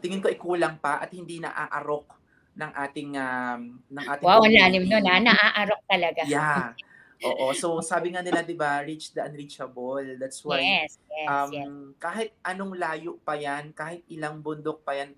[0.00, 2.17] tingin ko ikulang pa at hindi naaarok
[2.58, 5.16] ng ating um, ng ating Wow, ang lalim nun, ha?
[5.22, 6.22] Naaarok talaga.
[6.26, 6.74] Yeah.
[7.26, 9.98] Oo, so sabi nga nila 'di ba, reach the unreachable.
[10.22, 11.70] That's why Yes, yes, um, yes.
[11.98, 15.10] kahit anong layo pa yan, kahit ilang bundok pa yan,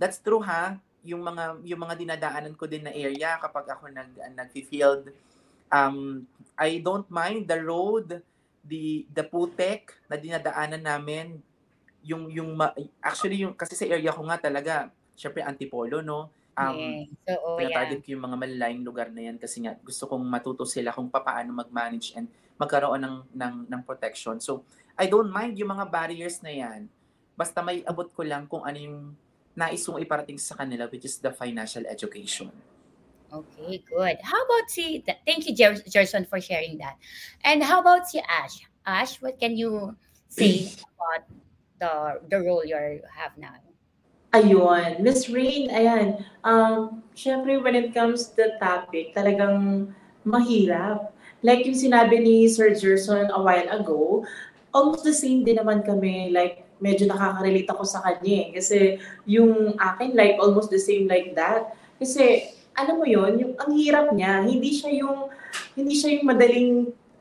[0.00, 0.80] that's true ha.
[1.04, 5.12] Yung mga yung mga dinadaanan ko din na area kapag ako nag nagfi-field,
[5.68, 6.24] um,
[6.56, 8.24] I don't mind the road,
[8.64, 11.44] the the putek na dinadaanan namin.
[12.08, 12.72] Yung yung ma-
[13.04, 16.32] actually yung kasi sa area ko nga talaga, syempre antipolo no.
[16.54, 17.10] Um, yes.
[17.26, 17.68] So, oh, yeah.
[17.68, 21.10] Tinatarget ko yung mga malalayong lugar na yan kasi nga gusto kong matuto sila kung
[21.10, 24.38] paano mag-manage and magkaroon ng, ng, ng protection.
[24.38, 24.62] So,
[24.94, 26.86] I don't mind yung mga barriers na yan.
[27.34, 28.98] Basta may abot ko lang kung ano yung
[29.58, 32.50] nais kong iparating sa kanila which is the financial education.
[33.34, 34.16] Okay, good.
[34.22, 36.94] How about si, th- thank you, Jer- Gerson, for sharing that.
[37.42, 38.62] And how about si Ash?
[38.86, 39.98] Ash, what can you
[40.30, 41.26] say about
[41.82, 41.92] the
[42.30, 42.78] the role you
[43.10, 43.58] have now?
[44.34, 46.18] Ayun, Miss Rain, ayan.
[46.42, 49.86] Um, Siyempre, when it comes to the topic, talagang
[50.26, 51.14] mahirap.
[51.46, 54.26] Like yung sinabi ni Sir Gerson a while ago,
[54.74, 56.34] almost the same din naman kami.
[56.34, 58.50] Like, medyo nakaka-relate ako sa kanya.
[58.50, 58.58] eh.
[58.58, 58.98] Kasi
[59.30, 61.70] yung akin, like, almost the same like that.
[62.02, 65.30] Kasi, alam mo yon yung ang hirap niya, hindi siya yung,
[65.78, 66.70] hindi siya yung madaling,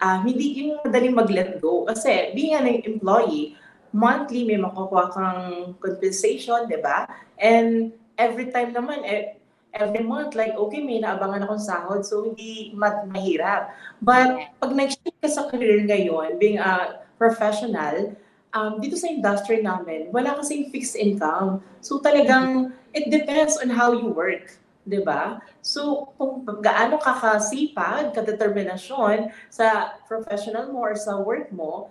[0.02, 1.86] ah, hindi yung madaling mag-let go.
[1.86, 3.54] Kasi, being an employee,
[3.94, 5.42] monthly may makukuha kang
[5.78, 7.06] compensation, di ba?
[7.38, 9.38] And every time naman, eh,
[9.74, 13.74] every month, like, okay, may naabangan akong sahod, so hindi ma- mahirap.
[14.02, 18.18] But pag nag-shift ka sa career ngayon, being a professional,
[18.54, 21.62] um, dito sa industry namin, wala kasing fixed income.
[21.82, 24.62] So talagang, it depends on how you work.
[24.84, 25.40] 'di ba?
[25.64, 31.88] So, kung gaano ka kasipag, kadeterminasyon sa professional mo or sa work mo,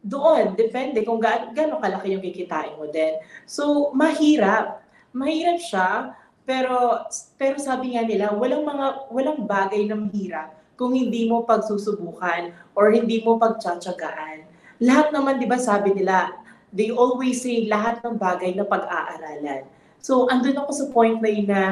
[0.00, 3.20] doon, depende kung gaano, gaano kalaki yung kikitain mo din.
[3.44, 4.80] So, mahirap.
[5.12, 6.14] Mahirap siya,
[6.46, 7.04] pero
[7.36, 12.94] pero sabi nga nila, walang mga walang bagay na mahirap kung hindi mo pagsusubukan or
[12.94, 14.46] hindi mo pagtsatsagaan.
[14.80, 16.32] Lahat naman 'di ba sabi nila,
[16.72, 19.66] they always say lahat ng bagay na pag-aaralan.
[20.00, 21.62] So, andun ako sa point na yun na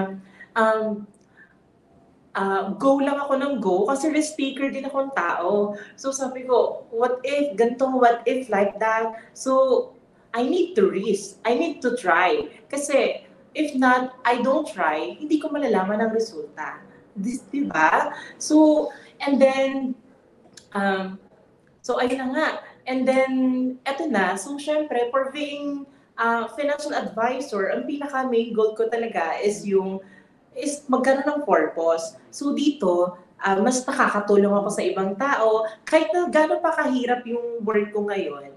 [0.53, 1.09] um,
[2.39, 5.75] ah, go lang ako ng go kasi risk taker din akong tao.
[5.99, 9.11] So sabi ko, what if, ganito, what if like that?
[9.35, 9.93] So,
[10.35, 11.41] I need to risk.
[11.45, 12.47] I need to try.
[12.69, 13.25] Kasi,
[13.57, 16.85] if not, I don't try, hindi ko malalaman ang resulta.
[17.17, 18.15] This, di ba?
[18.37, 19.97] So, and then,
[20.77, 21.19] um,
[21.81, 22.49] so ayun na nga.
[22.87, 23.33] And then,
[23.89, 24.37] eto na.
[24.37, 25.89] So, syempre, for being
[26.21, 29.99] uh, financial advisor, ang pinaka main goal ko talaga is yung
[30.57, 32.17] is magkaroon ng purpose.
[32.31, 35.67] So dito, ah, mas nakakatulong ako sa ibang tao.
[35.85, 38.55] Kahit na gano'n pa kahirap yung work ko ngayon,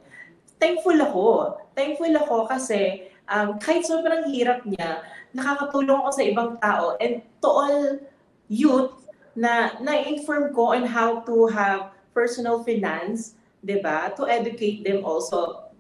[0.62, 1.28] thankful ako.
[1.74, 5.02] Thankful ako kasi um, kahit sobrang hirap niya,
[5.34, 7.00] nakakatulong ako sa ibang tao.
[7.00, 7.80] And to all
[8.52, 14.12] youth na na-inform ko on how to have personal finance, 'di ba?
[14.20, 15.72] To educate them also.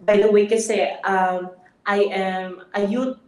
[0.00, 1.52] By the way, kasi um,
[1.84, 3.18] I am a youth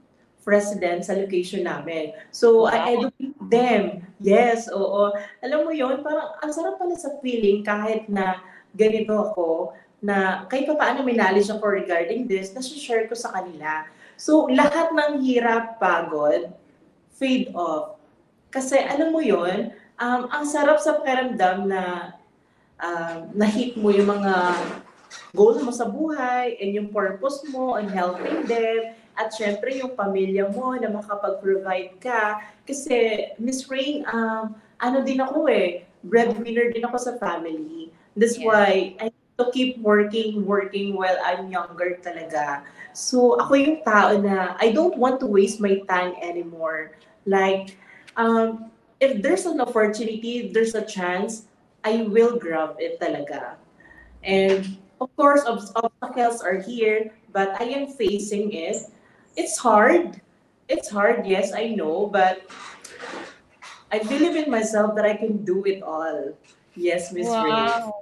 [0.43, 2.13] president sa location namin.
[2.35, 4.03] So, I educate them.
[4.19, 5.15] Yes, oo.
[5.43, 8.43] Alam mo yon parang ang sarap pala sa feeling kahit na
[8.75, 13.87] ganito ako, na kahit pa paano may knowledge ako regarding this, nasi-share ko sa kanila.
[14.19, 16.51] So, lahat ng hirap, pagod,
[17.15, 17.99] fade off.
[18.51, 19.71] Kasi alam mo yon
[20.03, 22.13] um, ang sarap sa pakiramdam na
[22.83, 24.35] um, na-hit mo yung mga
[25.33, 30.49] goal mo sa buhay and yung purpose mo on helping them at syempre yung pamilya
[30.49, 32.41] mo na makapag-provide ka.
[32.65, 37.95] Kasi Miss Rain um, ano din ako eh breadwinner din ako sa family.
[38.19, 38.49] That's Yeah.
[38.51, 42.69] why I to keep working working while I'm younger talaga.
[42.93, 46.93] So ako yung tao na I don't want to waste my time anymore.
[47.25, 47.81] Like
[48.19, 48.69] um,
[49.01, 51.49] if there's an opportunity if there's a chance
[51.83, 53.59] I will grab it talaga.
[54.23, 58.87] And of course, ob- obstacles are here, but I am facing it.
[59.37, 60.21] It's hard.
[60.69, 62.49] It's hard, yes, I know, but
[63.93, 66.33] I believe in myself that I can do it all.
[66.73, 67.53] Yes, Miss Ray.
[67.53, 67.93] Wow.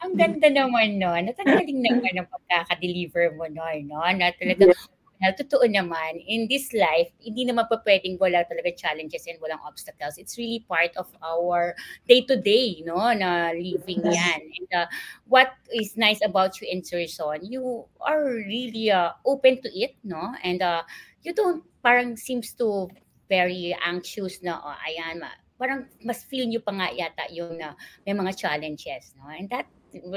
[0.00, 1.12] Ang ganda naman no.
[1.12, 4.00] Natagaling naman ang pagkaka-deliver mo no, no?
[4.16, 4.72] Na talaga,
[5.20, 9.60] na totoo naman, in this life, hindi naman pa pwedeng wala talaga challenges and walang
[9.62, 10.16] obstacles.
[10.16, 11.76] It's really part of our
[12.08, 14.40] day-to-day, no, na living yan.
[14.48, 14.88] And uh,
[15.28, 20.32] what is nice about you in Surson, you are really uh, open to it, no?
[20.40, 20.82] And uh,
[21.20, 22.88] you don't parang seems to
[23.28, 27.76] very anxious na, oh, ayan, ma- parang mas feel nyo pa nga yata yung na
[28.08, 29.28] may mga challenges, no?
[29.28, 29.68] And that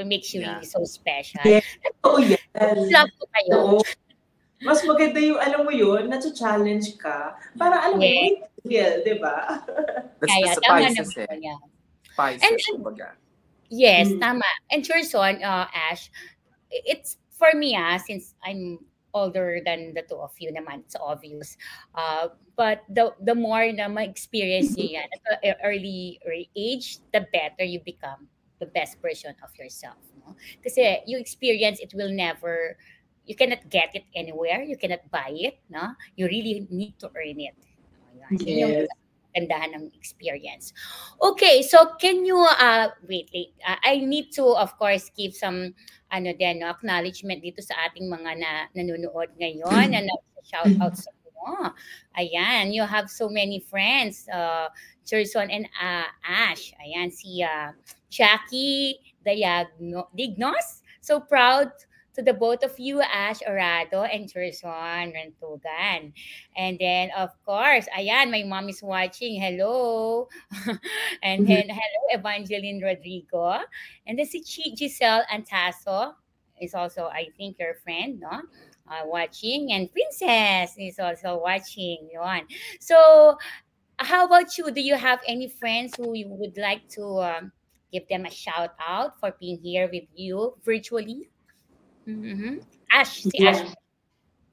[0.08, 0.56] makes you Yeah.
[0.56, 1.44] really so special.
[1.44, 1.68] Yes.
[2.00, 2.40] Oh, yes.
[2.88, 3.52] Love ko kayo.
[3.52, 3.78] Oo.
[4.64, 7.36] Mas maganda yung, alam mo yun, na-challenge ka.
[7.54, 8.40] Para alam mo, Yes.
[8.64, 9.60] feel, di ba?
[10.24, 11.48] Kaya, tama spices naman eh.
[11.52, 11.62] yan.
[12.08, 13.08] Spices, And- kumbaga.
[13.68, 14.20] Yes, Mm.
[14.20, 14.46] tama.
[14.70, 16.08] And Cherson, uh, Ash,
[16.70, 18.78] it's for me, ah, since I'm
[19.12, 21.56] older than the two of you naman, it's obvious.
[21.94, 27.22] Uh, but the the more na ma-experience niyo yan at a early early age, the
[27.34, 28.26] better you become
[28.62, 29.98] the best version of yourself.
[30.22, 30.34] No?
[30.62, 32.78] Kasi you experience, it will never,
[33.26, 35.92] you cannot get it anywhere, you cannot buy it, no?
[36.16, 37.56] You really need to earn it.
[38.12, 38.30] Ayan.
[38.44, 38.88] Yun yung Yes.
[39.34, 40.70] gandahan ng experience.
[41.18, 43.50] Okay, so can you uh wait, wait.
[43.66, 45.74] Uh, I need to of course give some
[46.14, 50.14] ano din no, acknowledgement dito sa ating mga na nanonood ngayon na
[50.46, 51.10] shout out sa
[51.44, 51.74] mo.
[52.16, 54.30] Ayan, you have so many friends.
[54.30, 54.70] Uh
[55.04, 56.72] Cherson and uh, Ash.
[56.80, 57.74] Ayan si uh,
[58.08, 60.80] Jackie Diagno Dignos.
[61.04, 61.68] So proud
[62.14, 66.12] to the both of you, Ash Orado and Cherson Rantugan.
[66.56, 69.40] And then, of course, ayan, my mom is watching.
[69.40, 70.28] Hello.
[71.22, 73.58] and then, hello, Evangeline Rodrigo.
[74.06, 76.14] And then si Giselle Antaso
[76.60, 78.42] is also, I think, your friend, no?
[78.86, 79.72] Uh, watching.
[79.72, 82.08] And Princess is also watching.
[82.12, 82.42] Yun.
[82.80, 83.36] So,
[83.98, 84.70] how about you?
[84.70, 87.52] Do you have any friends who you would like to um,
[87.92, 91.30] give them a shout out for being here with you virtually?
[92.08, 92.60] Mm-hmm.
[92.92, 93.50] Ash, si Yeah.
[93.50, 93.74] Ash.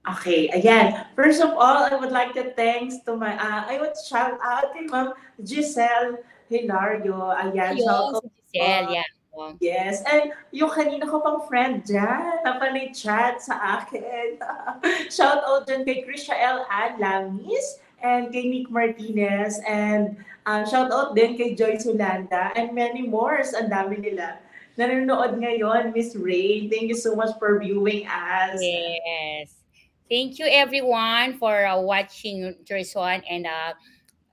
[0.01, 1.05] Okay, ayan.
[1.13, 4.73] First of all, I would like to thanks to my, uh, I would shout out
[4.73, 5.13] kay Ma'am
[5.45, 6.17] Giselle
[6.49, 7.29] Hilario.
[7.37, 9.09] Ayan, shout Yun, out si Giselle, yeah.
[9.31, 9.55] Oh.
[9.63, 14.35] Yes, and yung kanina ko pang friend dyan, na panay chat sa akin.
[15.15, 21.15] Shout out dyan kay Chrishael Ann Lamis and kay Nick Martinez and uh, shout out
[21.15, 23.39] din kay Joyce Hulanda and many more.
[23.39, 24.41] Ang dami nila.
[24.77, 26.69] Nanonood ngayon, Miss Ray.
[26.69, 28.59] Thank you so much for viewing us.
[28.61, 29.55] Yes.
[30.11, 33.73] Thank you everyone for uh, watching Jerson and uh,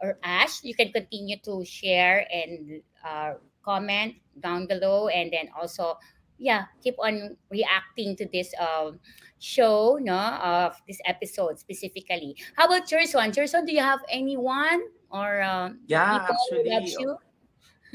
[0.02, 0.62] or Ash.
[0.62, 5.98] You can continue to share and uh, comment down below and then also
[6.38, 8.98] yeah, keep on reacting to this um
[9.38, 12.36] show, no, of this episode specifically.
[12.56, 13.30] How about Jerson?
[13.32, 17.16] Jerson, do you have anyone or um, Yeah, people who actually, loves you?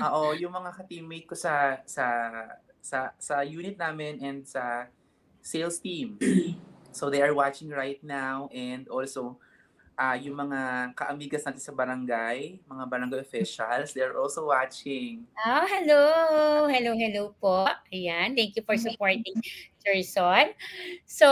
[0.02, 2.06] Oo, yung mga ka-teammate ko sa sa
[2.82, 4.90] sa sa unit namin and sa
[5.44, 6.18] sales team.
[6.94, 9.42] So they are watching right now and also
[9.94, 15.26] ah yung mga kaamigas natin sa barangay, mga barangay officials, they are also watching.
[15.38, 16.02] Ah, hello.
[16.70, 17.66] Hello, hello po.
[17.94, 19.38] Ayan, thank you for supporting
[19.82, 20.54] Jerson.
[21.06, 21.28] So,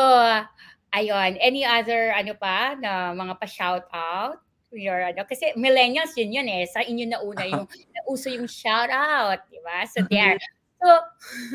[0.94, 4.42] ayun, any other ano pa na mga pa-shout out?
[4.72, 6.64] Your, ano, kasi millennials yun yun eh.
[6.68, 9.84] Sa inyo na una yung nauso yung shout out, di ba?
[9.84, 10.40] So there.
[10.82, 10.88] So,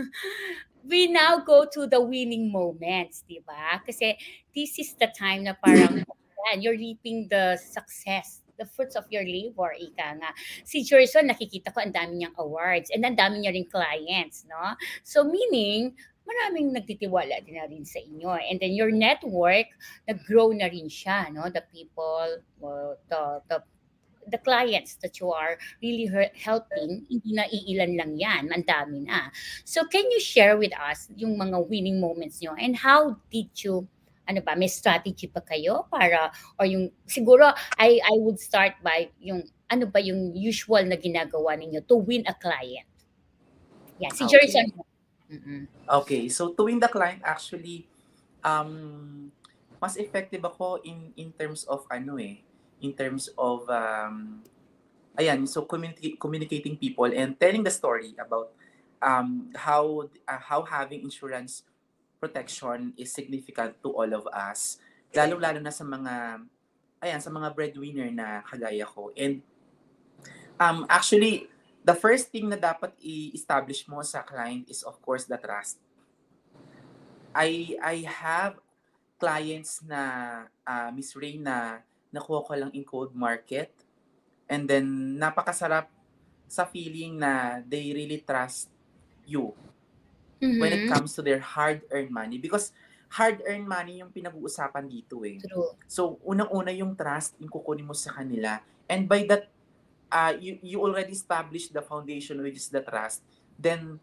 [0.89, 3.83] we now go to the winning moments, di ba?
[3.83, 4.14] Kasi
[4.55, 6.05] this is the time na parang
[6.53, 10.31] yan, you're reaping the success, the fruits of your labor, ika nga
[10.62, 14.79] si Jerson, nakikita ko ang dami niyang awards and ang dami niya rin clients, no?
[15.03, 18.35] So meaning, maraming nagtitiwala din na rin sa inyo.
[18.35, 19.70] And then your network,
[20.11, 21.47] nag-grow na rin siya, no?
[21.49, 23.59] The people, uh, the, the
[24.27, 29.31] the clients that you are really helping, hindi na iilan lang yan, ang dami na.
[29.62, 33.87] So can you share with us yung mga winning moments nyo and how did you
[34.27, 39.14] ano ba, may strategy pa kayo para, or yung, siguro, I, I would start by
[39.22, 42.91] yung, ano ba yung usual na ginagawa ninyo to win a client?
[44.03, 44.35] Yeah, si Okay.
[44.51, 44.66] Jerson.
[45.27, 45.66] Mm-mm.
[46.03, 47.87] Okay, so tuwing the client actually
[48.47, 49.31] um
[49.83, 52.39] mas effective ako in in terms of ano eh,
[52.79, 54.41] in terms of um
[55.18, 58.53] ayan, so communicate, communicating people and telling the story about
[59.03, 61.66] um how uh, how having insurance
[62.22, 64.79] protection is significant to all of us,
[65.12, 66.41] lalo-lalo na sa mga
[67.03, 69.11] ayan, sa mga breadwinner na kagaya ko.
[69.18, 69.43] And
[70.62, 71.51] um actually
[71.87, 75.78] the first thing na dapat i-establish mo sa client is of course the trust.
[77.30, 78.59] I I have
[79.22, 80.01] clients na
[80.66, 83.70] uh, Miss Ray na nakuha ko lang in cold market
[84.51, 85.87] and then napakasarap
[86.51, 88.70] sa feeling na they really trust
[89.22, 89.55] you
[90.39, 92.70] when it comes to their hard-earned money because
[93.11, 95.39] hard-earned money yung pinag-uusapan dito eh.
[95.43, 95.74] True.
[95.87, 98.62] So, unang-una yung trust yung kukunin mo sa kanila.
[98.87, 99.51] And by that,
[100.17, 103.21] uh, you, you already established the foundation which is the trust,
[103.61, 104.01] then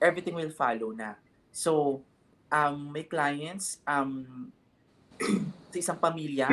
[0.00, 1.20] everything will follow na.
[1.52, 2.00] So,
[2.48, 4.48] um, may clients, um,
[5.68, 6.48] sa isang pamilya,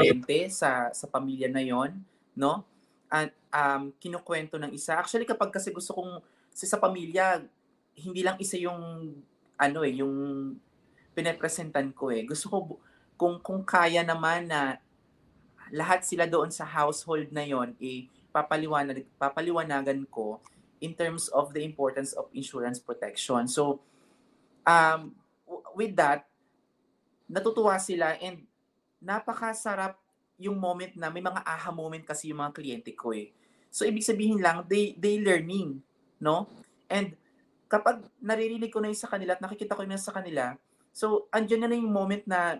[0.00, 2.00] kliyente sa, sa pamilya na yon
[2.38, 2.64] no?
[3.10, 4.96] At um, kinukwento ng isa.
[4.96, 6.22] Actually, kapag kasi gusto kong
[6.54, 7.42] sa, sa pamilya,
[8.00, 9.12] hindi lang isa yung
[9.60, 10.14] ano eh, yung
[11.12, 12.24] pinepresentan ko eh.
[12.24, 12.56] Gusto ko
[13.18, 14.80] kung kung kaya naman na
[15.70, 20.42] lahat sila doon sa household na yon eh papaliwanag papaliwanagan ko
[20.82, 23.46] in terms of the importance of insurance protection.
[23.46, 23.82] So
[24.66, 25.14] um
[25.74, 26.26] with that
[27.30, 28.42] natutuwa sila and
[28.98, 29.98] napakasarap
[30.40, 33.30] yung moment na may mga aha moment kasi yung mga kliyente ko eh.
[33.70, 35.78] So ibig sabihin lang they they learning,
[36.18, 36.50] no?
[36.90, 37.14] And
[37.70, 40.58] kapag naririnig ko na yun sa kanila at nakikita ko na sa kanila,
[40.90, 42.58] so andyan na, na yung moment na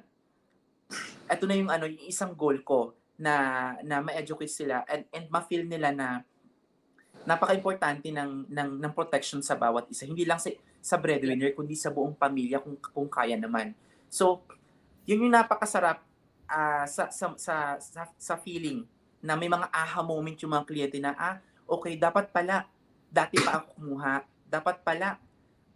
[1.27, 5.69] ito na yung ano, yung isang goal ko na na ma-educate sila and and ma-feel
[5.69, 6.25] nila na
[7.29, 10.09] napaka-importante ng ng ng protection sa bawat isa.
[10.09, 10.49] Hindi lang sa
[10.81, 13.77] sa breadwinner kundi sa buong pamilya kung kung kaya naman.
[14.09, 14.41] So,
[15.05, 16.01] yun yung napakasarap
[16.49, 18.89] ah, sa, sa sa sa sa feeling
[19.21, 21.37] na may mga aha moment yung mga kliyente na ah,
[21.69, 22.65] okay, dapat pala
[23.13, 25.21] dati pa ako kumuha, dapat pala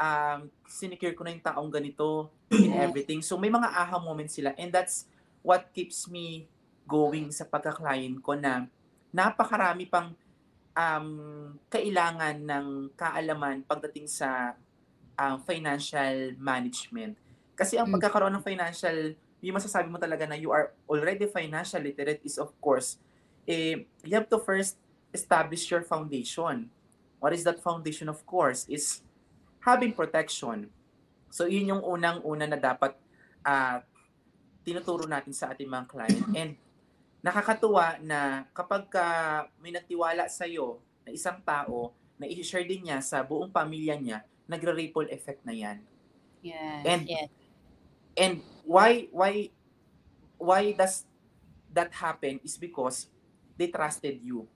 [0.01, 3.21] um, sinecure ko na yung taong ganito in everything.
[3.21, 5.05] So may mga aha moments sila and that's
[5.45, 6.49] what keeps me
[6.85, 8.69] going sa pagka-client ko na
[9.15, 10.13] napakarami pang
[10.75, 11.09] um,
[11.71, 12.67] kailangan ng
[12.99, 14.59] kaalaman pagdating sa
[15.17, 17.17] um, financial management.
[17.55, 17.95] Kasi ang Mm.
[17.99, 22.51] pagkakaroon ng financial, yung masasabi mo talaga na you are already financial literate is of
[22.59, 22.99] course,
[23.47, 24.81] eh, you have to first
[25.15, 26.67] establish your foundation.
[27.23, 29.01] What is that foundation of course is
[29.63, 30.69] having protection.
[31.31, 32.99] So yun yung unang-una na dapat
[33.47, 33.81] ah,
[34.65, 36.25] tinuturo natin sa ating mga client.
[36.35, 36.51] And
[37.25, 39.05] nakakatuwa na kapag ka
[39.57, 44.21] may nagtiwala sa iyo na isang tao na i-share din niya sa buong pamilya niya,
[44.45, 45.81] nagre-ripple effect na yan.
[46.45, 47.31] Yes, And- yes.
[48.15, 49.51] And why why
[50.39, 51.03] why does
[51.75, 53.11] that happen is because
[53.59, 54.47] they trusted you.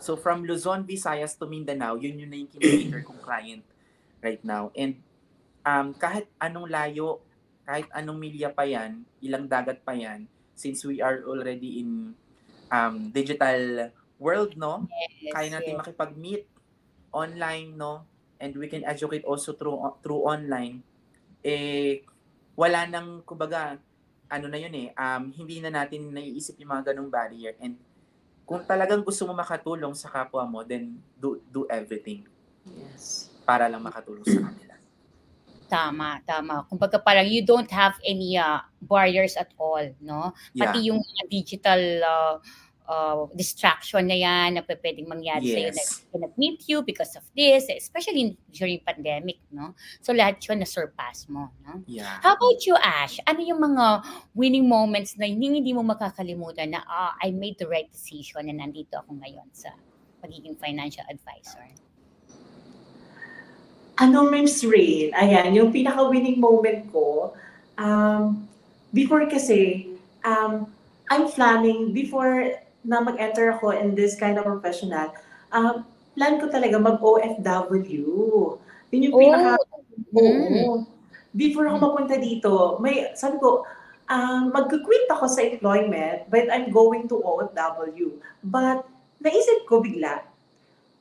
[0.00, 3.66] So from Luzon, Visayas to Mindanao, yun yun na yung kinikater kong client
[4.24, 4.72] right now.
[4.72, 5.02] And
[5.66, 7.20] um, kahit anong layo,
[7.68, 10.24] kahit anong milya pa yan, ilang dagat pa yan,
[10.58, 12.18] since we are already in
[12.74, 14.90] um, digital world, no?
[15.22, 15.80] yes, kaya natin yes.
[15.80, 16.44] makipag-meet
[17.14, 18.02] online, no?
[18.42, 20.82] And we can educate also through through online.
[21.42, 22.02] Eh,
[22.58, 23.78] wala nang, kumbaga,
[24.28, 27.54] ano na yun eh, um, hindi na natin naiisip yung mga ganong barrier.
[27.62, 27.78] And
[28.44, 32.26] kung talagang gusto mo makatulong sa kapwa mo, then do, do everything
[32.68, 33.32] Yes.
[33.48, 34.74] para lang makatulong sa kanila.
[35.68, 36.64] Tama, tama.
[36.66, 40.32] Kumbaga parang you don't have any uh, barriers at all, no?
[40.56, 40.72] Yeah.
[40.72, 42.34] Pati yung mga digital uh,
[42.88, 46.08] uh, distraction na yan na pwedeng mangyari sa'yo na Yes.
[46.08, 49.76] cannot meet you because of this, especially during pandemic, no?
[50.00, 51.84] So lahat yun na-surpass mo, no?
[51.84, 52.18] Yeah.
[52.24, 53.20] How about you, Ash?
[53.28, 54.02] Ano yung mga
[54.32, 58.56] winning moments na hindi, hindi mo makakalimutan na ah, I made the right decision na
[58.56, 59.76] nandito ako ngayon sa
[60.24, 61.68] pagiging financial advisor?
[63.98, 65.10] Ano, Miss Rain?
[65.10, 67.34] Ayan, yung pinaka-winning moment ko,
[67.74, 68.46] um,
[68.94, 69.90] before kasi,
[70.22, 70.70] um,
[71.10, 75.10] I'm planning, before na mag-enter ako in this kind of professional,
[75.50, 75.82] um,
[76.14, 78.06] plan ko talaga mag-OFW.
[78.94, 79.58] Yun yung pinaka...
[80.14, 80.86] Oo.
[81.34, 83.66] Before ako mapunta dito, may, sabi ko,
[84.06, 88.14] um, mag-quit ako sa employment, but I'm going to OFW.
[88.46, 88.86] But,
[89.18, 90.22] naisip ko bigla,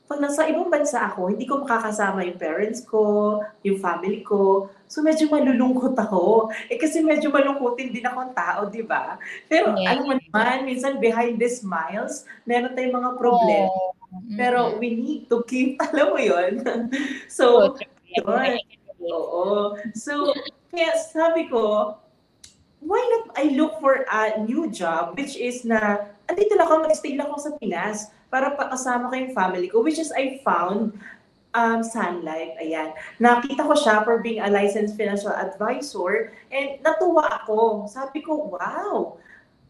[0.08, 4.72] pag nasa ibang bansa ako, hindi ko makakasama yung parents ko, yung family ko.
[4.88, 6.48] So medyo malulungkot ako.
[6.72, 9.20] Eh kasi medyo malungkotin din akong tao, di ba?
[9.52, 10.00] Pero Yeah.
[10.00, 13.68] alam mo naman, minsan behind the smiles, meron tayong mga problem.
[13.68, 13.92] Oh,
[14.40, 14.80] Pero mm-mm.
[14.80, 16.64] we need to keep, alam mo yun?
[17.28, 18.64] So, so, yun.
[19.04, 19.76] Oo.
[19.92, 20.32] So,
[20.72, 22.00] kaya sabi ko,
[22.80, 27.20] why not I look for a new job, which is na, andito lang ako, mag-stay
[27.20, 30.96] lang ako sa Pinas para pakasama ko yung family ko, which is I found
[31.56, 32.54] um, Sun Life.
[32.60, 32.94] Ayan.
[33.18, 37.88] Nakita ko siya for being a licensed financial advisor and natuwa ako.
[37.88, 39.18] Sabi ko, wow,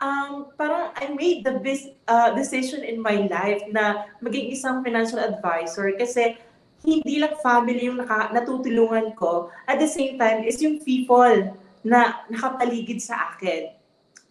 [0.01, 5.21] um, parang I made the best uh, decision in my life na maging isang financial
[5.21, 6.37] advisor kasi
[6.85, 9.49] hindi lang family yung naka, natutulungan ko.
[9.65, 13.76] At the same time, is yung people na nakapaligid sa akin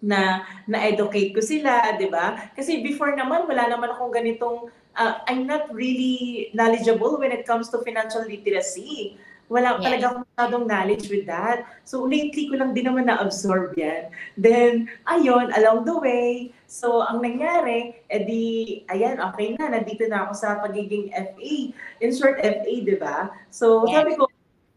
[0.07, 2.55] na na-educate ko sila, 'di ba?
[2.55, 7.69] Kasi before naman wala naman akong ganitong uh, I'm not really knowledgeable when it comes
[7.75, 9.19] to financial literacy.
[9.47, 9.83] Wala Yeah.
[9.87, 11.63] talaga akong masyadong knowledge with that.
[11.87, 14.11] So lately ko lang din naman na-absorb yan.
[14.35, 20.33] Then, ayun, along the way, so ang nangyari, edi, ayan, okay na, nandito na ako
[20.35, 21.55] sa pagiging FA.
[22.03, 23.31] In short, FA, di ba?
[23.55, 24.03] So, Yes.
[24.03, 24.27] sabi ko,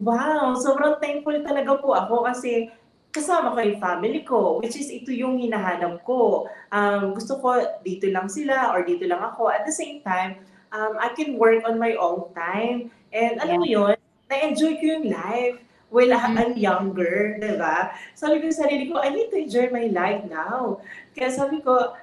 [0.05, 2.69] wow, sobrang thankful talaga po ako kasi
[3.09, 6.45] kasama ko yung family ko, which is ito yung hinahanap ko.
[6.69, 9.49] Um, gusto ko dito lang sila or dito lang ako.
[9.49, 12.93] At the same time, um, I can work on my own time.
[13.09, 13.97] And alam mo yun,
[14.29, 15.57] na-enjoy ko yung life
[15.89, 17.97] while I'm younger, di ba?
[18.13, 20.77] Sabi ko sa sarili ko, I need to enjoy my life now.
[21.17, 21.97] Kaya sabi ko,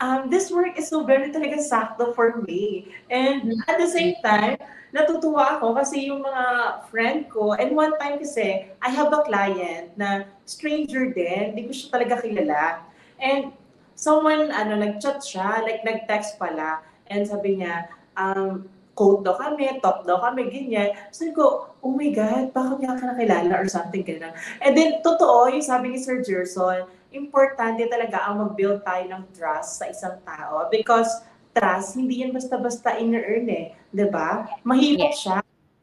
[0.00, 2.88] um, this work is so very talaga sakto for me.
[3.12, 4.56] And at the same time,
[4.90, 6.44] natutuwa ako kasi yung mga
[6.90, 11.72] friend ko, and one time kasi, I have a client na stranger din, hindi ko
[11.76, 12.82] siya talaga kilala.
[13.20, 13.54] And
[13.94, 18.66] someone, ano, nag-chat siya, like nag-text pala, and sabi niya, um,
[18.98, 20.92] quote daw kami, talk daw kami, ganyan.
[21.14, 24.34] Sabi ko, oh my God, bakit niya ka nakilala or something ganyan.
[24.60, 29.82] And then, totoo, yung sabi ni Sir Gerson, importante talaga ang mag-build tayo ng trust
[29.82, 31.10] sa isang tao because
[31.50, 33.74] trust, hindi yan basta-basta in-earn eh.
[33.90, 34.46] 'di ba?
[34.62, 35.36] Mahirap siya.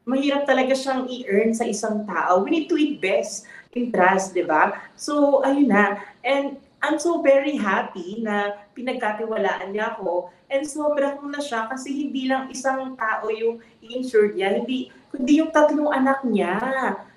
[0.08, 2.40] Mahirap talaga siyang i-earn sa isang tao.
[2.40, 3.44] We need to invest
[3.76, 4.80] in trust, 'di ba?
[4.96, 6.00] So, ayun na.
[6.24, 10.30] And I'm so very happy na pinagkatiwalaan niya ako.
[10.48, 15.50] And sobrang na siya kasi hindi lang isang tao yung insured niya, hindi, kundi yung
[15.50, 16.56] tatlong anak niya.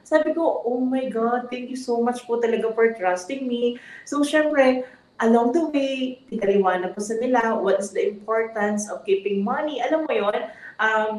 [0.03, 3.79] Sabi ko, oh my God, thank you so much po talaga for trusting me.
[4.03, 4.83] So, syempre,
[5.21, 9.79] along the way, pinaliwanag ko sa nila what is the importance of keeping money.
[9.79, 10.39] Alam mo yon
[10.81, 11.15] um,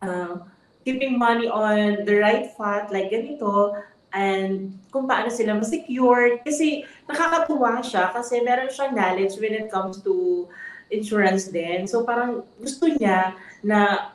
[0.00, 0.40] uh,
[0.88, 3.76] keeping money on the right path, like ganito,
[4.16, 6.40] and kung paano sila ma-secure.
[6.40, 10.48] Kasi nakakatuwa siya kasi meron siyang knowledge when it comes to
[10.88, 11.84] insurance din.
[11.84, 14.12] So parang gusto niya na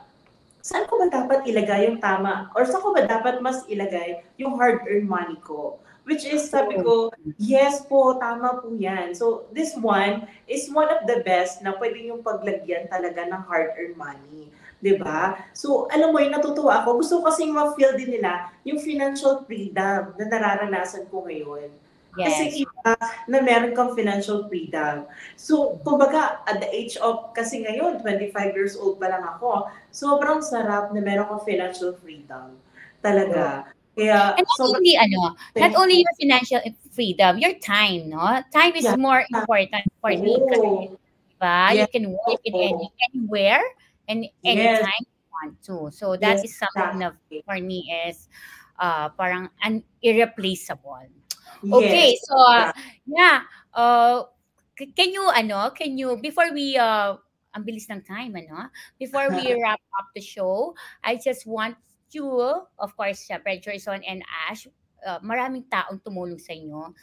[0.64, 4.56] saan ko ba dapat ilagay yung tama or saan ko ba dapat mas ilagay yung
[4.56, 5.76] hard-earned money ko?
[6.04, 7.08] Which is, sabi ko,
[7.40, 9.16] yes po, tama po yan.
[9.16, 13.96] So, this one is one of the best na pwede yung paglagyan talaga ng hard-earned
[13.96, 14.52] money.
[14.84, 15.40] 'di ba?
[15.56, 17.00] So, alam mo, yung natutuwa ako.
[17.00, 21.72] Gusto ko kasing ma-feel din nila yung financial freedom na nararanasan ko ngayon.
[22.14, 22.62] Kasi Yes.
[22.62, 22.94] iba
[23.26, 25.06] na meron kang financial freedom.
[25.34, 30.38] So, kumbaga, at the age of, kasi ngayon, 25 years old pa lang ako, sobrang
[30.38, 32.54] sarap na meron kang financial freedom.
[33.02, 33.66] Talaga.
[33.94, 35.20] Kaya, And not sobrang- only ano,
[35.54, 36.58] not only your financial
[36.90, 38.42] freedom, your time, no?
[38.50, 38.98] Time is Yeah.
[38.98, 40.70] more important for me kasi,
[41.34, 41.58] diba?
[41.74, 41.90] You Yes.
[41.94, 43.62] can work in any anywhere
[44.10, 44.82] and Yes.
[44.82, 45.76] anytime you want to.
[45.94, 47.42] So that Yes, is something exactly.
[47.46, 48.26] for me is
[48.82, 51.06] uh parang an irreplaceable.
[51.72, 52.26] Okay, Yes.
[52.28, 52.72] so uh,
[53.06, 54.28] yeah, uh
[54.76, 57.16] can you ano, can you before we uh
[57.54, 60.74] ang bilis ng time ano, before we wrap up the show,
[61.06, 61.78] I just want
[62.10, 62.26] you,
[62.78, 64.66] of course, syempre, Joyson and Ash,
[65.06, 66.94] uh, maraming taong tumulong sa inyo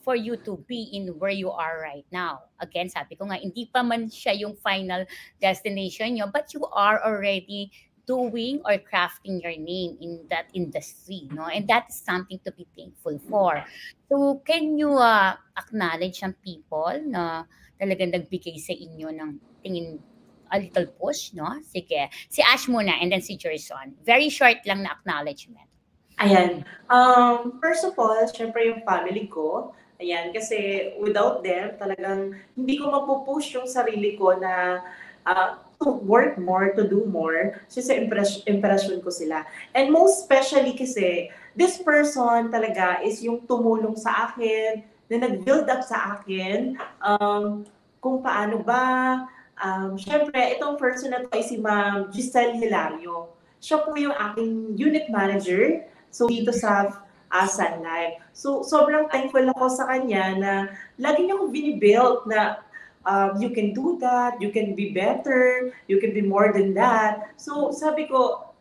[0.00, 2.48] for you to be in where you are right now.
[2.60, 5.04] Again, sabi ko nga, hindi pa man siya yung final
[5.40, 7.68] destination nyo, but you are already
[8.10, 11.46] doing or crafting your name in that industry, no?
[11.46, 13.62] And that is something to be thankful for.
[14.10, 17.46] So, can you uh, acknowledge ang people na
[17.78, 19.30] talagang nagbigay sa inyo ng
[19.62, 20.02] tingin
[20.50, 21.46] a little push, no?
[21.62, 22.10] Sige.
[22.26, 23.94] Si Ash muna and then si Jerson.
[24.02, 25.70] Very short lang na acknowledgement.
[26.18, 26.66] Ayan.
[26.90, 29.72] Um, first of all, syempre yung family ko.
[30.02, 34.82] Ayan, kasi without them, talagang hindi ko mapupush yung sarili ko na
[35.24, 37.56] uh, to work more, to do more.
[37.72, 39.48] Kasi impress, impression ko sila.
[39.72, 45.82] And most especially kasi, this person talaga is yung tumulong sa akin, na nag-build up
[45.82, 47.64] sa akin, um,
[47.98, 49.26] kung paano ba
[49.60, 53.36] Um, Siyempre, itong person na to ay si Ma'am Giselle Hilario.
[53.60, 55.84] Siya po yung aking unit manager.
[56.08, 56.88] So, dito sa
[57.28, 58.24] uh, Sun Life.
[58.32, 60.52] So, sobrang thankful ako sa kanya na
[60.96, 62.64] lagi niya akong binibuild na
[63.06, 67.32] um, you can do that, you can be better, you can be more than that.
[67.36, 68.52] So, sabi ko,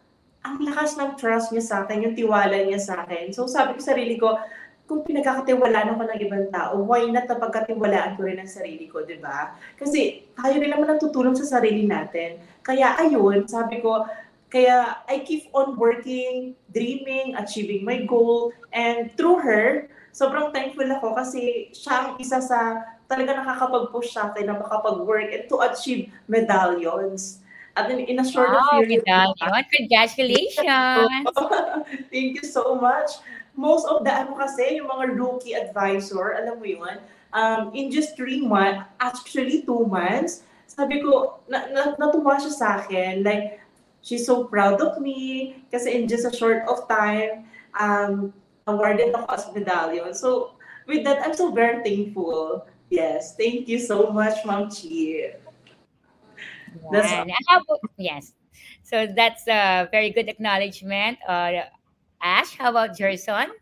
[0.43, 3.35] ang lakas ng trust niya sa akin, yung tiwala niya sa akin.
[3.35, 4.39] So, sabi ko sa sarili ko,
[4.89, 9.05] kung pinagkakatiwalaan ako ng ibang tao, why not na pagkatiwalaan ko rin ang sarili ko,
[9.05, 9.53] di ba?
[9.77, 12.41] Kasi tayo rin naman natutulong sa sarili natin.
[12.65, 14.09] Kaya ayun, sabi ko,
[14.49, 21.13] kaya I keep on working, dreaming, achieving my goal, and through her, sobrang thankful ako
[21.13, 27.41] kasi siya ang isa sa talaga nakakapag-push sa akin na makapag-work and to achieve medallions.
[27.73, 29.65] At in, in a short wow, period medallion.
[29.73, 31.25] Congratulations!
[32.13, 33.17] Thank you so much
[33.59, 36.95] most of the ano kasi, yung mga rookie advisor, alam mo yun,
[37.35, 42.67] um, in just three months, actually two months, sabi ko, na, na, natuwa siya sa
[42.79, 43.19] akin.
[43.19, 43.59] Like,
[43.99, 48.31] she's so proud of me kasi in just a short of time, um,
[48.63, 50.15] awarded ako as medallion.
[50.15, 50.55] So,
[50.87, 52.63] with that, I'm so very thankful.
[52.89, 55.37] Yes, thank you so much, Ma'am Chi.
[56.89, 57.13] That's
[57.97, 58.33] yes.
[58.81, 61.21] So that's a very good acknowledgement.
[61.21, 61.69] Uh,
[62.17, 63.53] Ash, how about Jerson?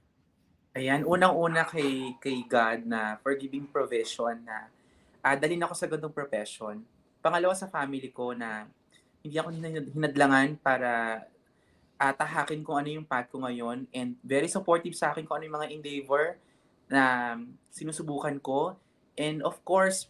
[0.72, 4.72] Ayan, unang-una kay, kay God na forgiving provision na
[5.26, 6.82] uh, dalhin ako sa gandong profession.
[7.20, 8.70] Pangalawa sa family ko na
[9.26, 9.52] hindi ako
[9.92, 11.22] hinadlangan para
[12.00, 15.46] uh, tahakin kung ano yung path ko ngayon and very supportive sa akin kung ano
[15.50, 16.40] yung mga endeavor
[16.88, 17.36] na
[17.74, 18.80] sinusubukan ko.
[19.18, 20.08] And of course,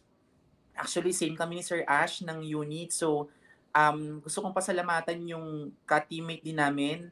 [0.78, 2.93] actually same kami ni Sir Ash ng unit.
[2.93, 3.32] So,
[3.74, 7.10] um, gusto kong pasalamatan yung ka-teammate din namin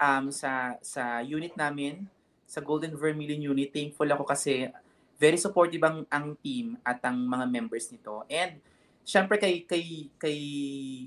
[0.00, 2.08] um, sa sa unit namin,
[2.44, 4.68] sa Golden Vermilion unit, thankful ako kasi
[5.16, 8.26] very supportive ang, ang team at ang mga members nito.
[8.26, 8.58] And
[9.06, 10.38] syempre kay kay kay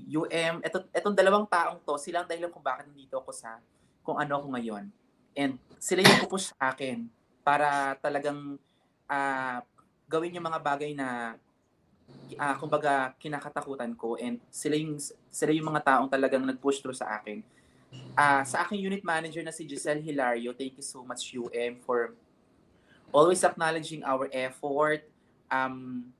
[0.08, 3.60] UM, eto etong dalawang taong to, sila ang dahilan kung bakit nandito ako sa
[4.06, 4.88] kung ano ako ngayon.
[5.36, 7.06] And sila yung pupush sa akin
[7.44, 8.58] para talagang
[9.06, 9.58] uh,
[10.08, 11.36] gawin yung mga bagay na
[12.34, 14.96] uh, kumbaga kinakatakutan ko and sila yung
[15.28, 17.44] sila yung mga taong talagang nag-push through sa akin
[18.16, 22.12] uh, sa aking unit manager na si Giselle Hilario, thank you so much UM for
[23.12, 25.08] always acknowledging our effort.
[25.48, 26.10] Um,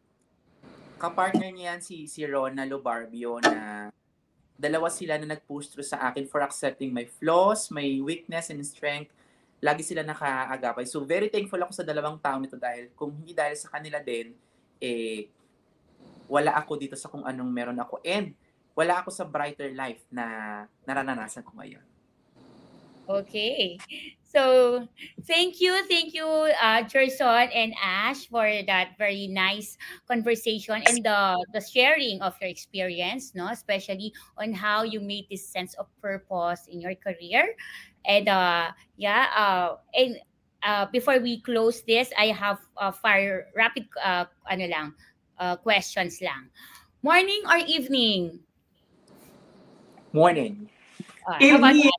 [0.96, 3.88] kapartner niyan si, si Rona Lobarbio na
[4.58, 9.12] dalawa sila na nag-push through sa akin for accepting my flaws, my weakness and strength.
[9.58, 10.86] Lagi sila nakaagapay.
[10.86, 14.34] So very thankful ako sa dalawang taong ito dahil kung hindi dahil sa kanila din,
[14.78, 15.26] eh,
[16.30, 17.98] wala ako dito sa kung anong meron ako.
[18.06, 18.36] And
[18.78, 21.82] wala ako sa brighter life na naranasan ko ngayon.
[23.08, 23.80] Okay.
[24.28, 24.84] So,
[25.24, 26.28] thank you, thank you,
[26.60, 31.20] uh, Jerson and Ash, for that very nice conversation and the
[31.56, 36.68] the sharing of your experience, no, especially on how you made this sense of purpose
[36.68, 37.56] in your career,
[38.04, 40.18] and uh, yeah, uh, and
[40.62, 44.94] uh, before we close this, I have uh, fire rapid, uh, ano lang,
[45.38, 46.50] uh, questions lang.
[47.02, 48.40] Morning or evening?
[50.12, 50.68] Morning.
[51.26, 51.90] Uh, evening?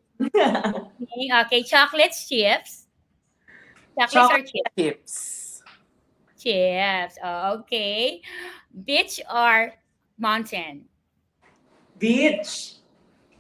[1.46, 2.88] Okay, chocolates, chips.
[3.98, 4.76] Chocolates Chocolate or chips?
[4.78, 5.64] Chips.
[6.40, 7.16] Chips.
[7.24, 8.22] Oh, okay.
[8.86, 9.74] Beach or
[10.18, 10.86] mountain?
[11.98, 12.80] Beach.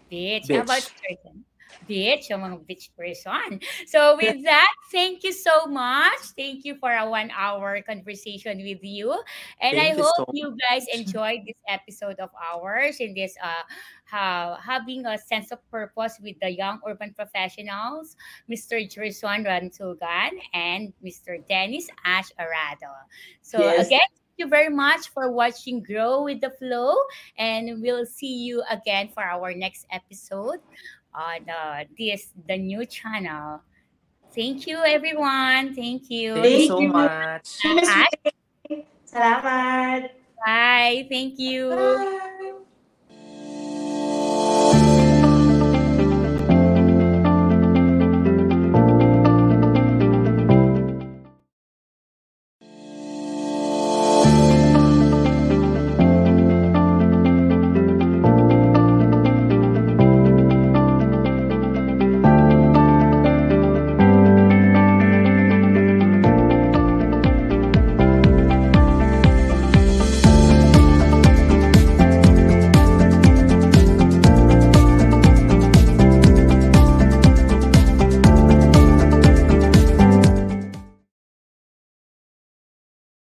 [0.09, 0.47] Beach.
[0.47, 0.57] Beach.
[0.57, 1.45] How about person?
[1.89, 3.57] Beach, yung mga beach person.
[3.89, 6.37] So with that, thank you so much.
[6.37, 9.17] Thank you for a one hour conversation with you.
[9.57, 13.33] And thank I you hope so you guys enjoyed this episode of ours in this
[13.41, 13.65] uh
[14.05, 18.15] how having a sense of purpose with the young urban professionals,
[18.49, 18.85] Mr.
[18.85, 21.41] Jerson Rantugan and Mr.
[21.47, 22.93] Dennis Ash Arado.
[23.41, 23.87] So yes.
[23.87, 24.09] again,
[24.39, 26.95] you very much for watching Grow with the Flow,
[27.37, 30.59] and we'll see you again for our next episode
[31.13, 33.61] on uh, this the new channel.
[34.35, 35.73] Thank you, everyone.
[35.73, 36.35] Thank you.
[36.35, 37.45] Thank you so much.
[39.09, 40.13] Salamat.
[40.45, 41.07] Bye.
[41.09, 41.73] Thank you.
[41.73, 42.68] Bye.